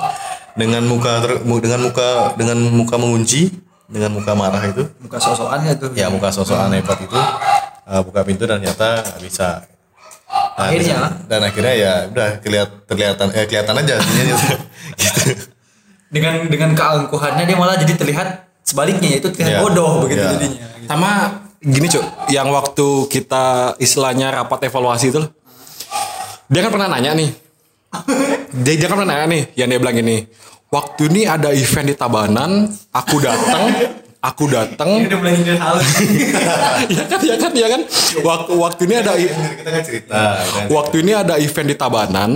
dengan 0.56 0.84
muka 0.88 1.24
ter- 1.24 1.43
dengan 1.43 1.80
muka 1.84 2.10
dengan 2.39 2.58
muka 2.72 2.96
mengunci 2.96 3.52
dengan 3.91 4.15
muka 4.15 4.32
marah 4.36 4.63
itu. 4.63 4.88
Muka 5.04 5.20
sosokan 5.20 5.60
ya 5.67 5.76
tuh. 5.76 5.91
Ya 5.91 6.08
muka 6.08 6.32
sosokan 6.32 6.72
hebat 6.72 7.00
itu. 7.04 7.20
Uh, 7.88 8.04
buka 8.04 8.20
pintu 8.28 8.43
dan 8.43 8.60
ternyata 8.60 9.00
nggak 9.00 9.24
bisa 9.24 9.63
Nah, 10.58 10.74
Akhirnya? 10.74 10.98
dan 11.30 11.39
akhirnya 11.46 11.74
ya 11.78 11.93
udah 12.10 12.30
kelihat 12.41 12.70
terlihatan 12.89 13.30
eh 13.30 13.46
kelihatan 13.46 13.78
aja 13.78 13.96
gitu. 14.02 14.34
gitu. 14.98 15.22
dengan 16.10 16.50
dengan 16.50 16.74
keangkuhannya 16.74 17.46
dia 17.46 17.54
malah 17.54 17.78
jadi 17.78 17.93
terlihat 17.93 18.28
sebaliknya 18.65 19.08
yaitu 19.13 19.30
terlihat 19.30 19.54
Iya. 19.54 19.62
bodoh 19.62 20.02
begitu 20.02 20.17
Iya. 20.17 20.34
jadinya 20.34 20.58
sama 20.89 21.10
gini 21.60 21.88
cuk 21.88 22.04
yang 22.30 22.50
waktu 22.50 22.88
kita 23.06 23.46
istilahnya 23.78 24.34
rapat 24.34 24.65
evaluasi 24.65 25.13
itu 25.13 25.22
loh. 25.22 25.30
dia 26.48 26.65
kan 26.65 26.72
pernah 26.74 26.89
nanya 26.89 27.13
nih 27.13 27.30
dia, 28.58 28.74
dia 28.76 28.88
kan 28.88 28.98
pernah 28.98 29.13
nanya 29.13 29.26
nih 29.30 29.43
yang 29.56 29.67
dia 29.67 29.78
bilang 29.78 29.93
gini 29.93 30.17
waktu 30.67 31.02
ini 31.08 31.22
ada 31.24 31.54
event 31.54 31.86
di 31.86 31.93
Tabanan 31.93 32.52
aku 32.89 33.15
datang 33.22 33.93
aku 34.21 34.49
datang 34.49 35.06
udah 35.06 35.17
mulai 35.17 35.34
nyindir 35.38 35.58
halus 35.62 35.88
ya 36.97 37.03
kan 37.06 37.19
ya 37.21 37.36
kan 37.38 37.51
ya 37.53 37.67
kan? 37.69 37.82
Waktu 38.25 38.51
waktu 38.58 38.82
ini 38.89 38.95
ada 38.97 39.13
kita 39.17 39.69
kan 39.69 39.82
cerita 39.86 40.19
waktu 40.73 40.95
ini 41.06 41.12
ada 41.13 41.36
event 41.38 41.67
di 41.69 41.75
Tabanan. 41.77 42.32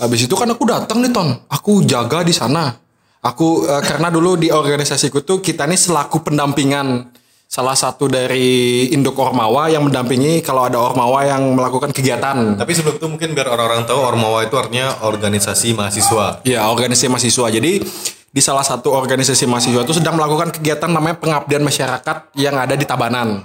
Habis 0.00 0.24
itu 0.24 0.32
kan 0.32 0.48
aku 0.48 0.64
datang 0.64 1.04
nih 1.04 1.12
ton. 1.12 1.28
Aku 1.52 1.84
jaga 1.84 2.24
di 2.24 2.32
sana. 2.32 2.72
Aku 3.20 3.68
eh, 3.68 3.84
karena 3.84 4.08
dulu 4.08 4.40
di 4.40 4.48
organisasiku 4.48 5.20
tuh 5.20 5.44
kita 5.44 5.68
nih 5.68 5.76
selaku 5.76 6.24
pendampingan 6.24 7.12
salah 7.50 7.74
satu 7.74 8.06
dari 8.06 8.86
induk 8.94 9.18
ormawa 9.18 9.66
yang 9.66 9.82
mendampingi 9.82 10.38
kalau 10.38 10.70
ada 10.70 10.78
ormawa 10.78 11.26
yang 11.26 11.42
melakukan 11.50 11.90
kegiatan. 11.90 12.54
Tapi 12.54 12.70
sebelum 12.70 12.94
itu 13.02 13.06
mungkin 13.10 13.34
biar 13.34 13.50
orang-orang 13.50 13.82
tahu 13.90 13.98
Ormawa 13.98 14.46
itu 14.46 14.54
artinya 14.54 15.02
organisasi 15.02 15.74
mahasiswa. 15.74 16.46
ya 16.46 16.70
organisasi 16.70 17.10
mahasiswa. 17.10 17.50
Jadi 17.50 17.82
di 18.30 18.38
salah 18.38 18.62
satu 18.62 18.94
organisasi 18.94 19.50
mahasiswa 19.50 19.82
itu 19.82 19.98
sedang 19.98 20.14
melakukan 20.14 20.54
kegiatan 20.54 20.86
namanya 20.86 21.18
pengabdian 21.18 21.66
masyarakat 21.66 22.38
yang 22.38 22.54
ada 22.54 22.78
di 22.78 22.86
Tabanan. 22.86 23.42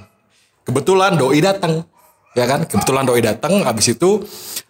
Kebetulan 0.62 1.18
doi 1.18 1.42
datang 1.42 1.82
ya 2.38 2.46
kan? 2.46 2.70
Kebetulan 2.70 3.10
doi 3.10 3.26
datang 3.26 3.66
habis 3.66 3.90
itu 3.90 4.22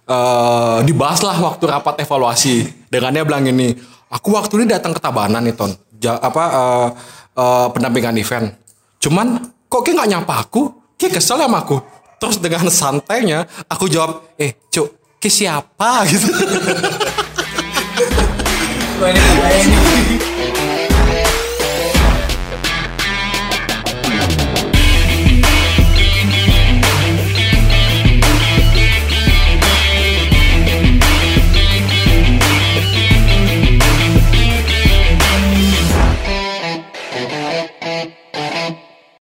eh 0.07 0.79
dibahaslah 0.87 1.35
waktu 1.43 1.63
rapat 1.67 2.07
evaluasi. 2.07 2.87
Dengan 2.87 3.11
dia 3.11 3.27
bilang 3.27 3.43
ini 3.43 3.75
aku 4.07 4.31
waktu 4.31 4.63
ini 4.63 4.71
datang 4.71 4.95
ke 4.95 5.03
Tabanan 5.03 5.43
nih 5.43 5.59
ton. 5.59 5.75
Ja- 5.99 6.23
apa 6.23 6.43
eh, 6.55 6.87
eh, 7.35 7.67
pendampingan 7.75 8.15
event 8.15 8.63
cuman 9.05 9.37
kok 9.69 9.85
kayak 9.85 10.01
nggak 10.01 10.09
nyapa 10.17 10.33
aku? 10.49 10.73
Kayak 10.97 11.21
kesel 11.21 11.37
sama 11.37 11.61
aku. 11.61 11.77
Terus 12.17 12.41
dengan 12.41 12.65
santainya 12.73 13.45
aku 13.69 13.85
jawab 13.85 14.33
eh 14.41 14.57
cuk 14.73 15.21
ke 15.21 15.29
siapa? 15.29 16.01
Gitu 16.09 16.25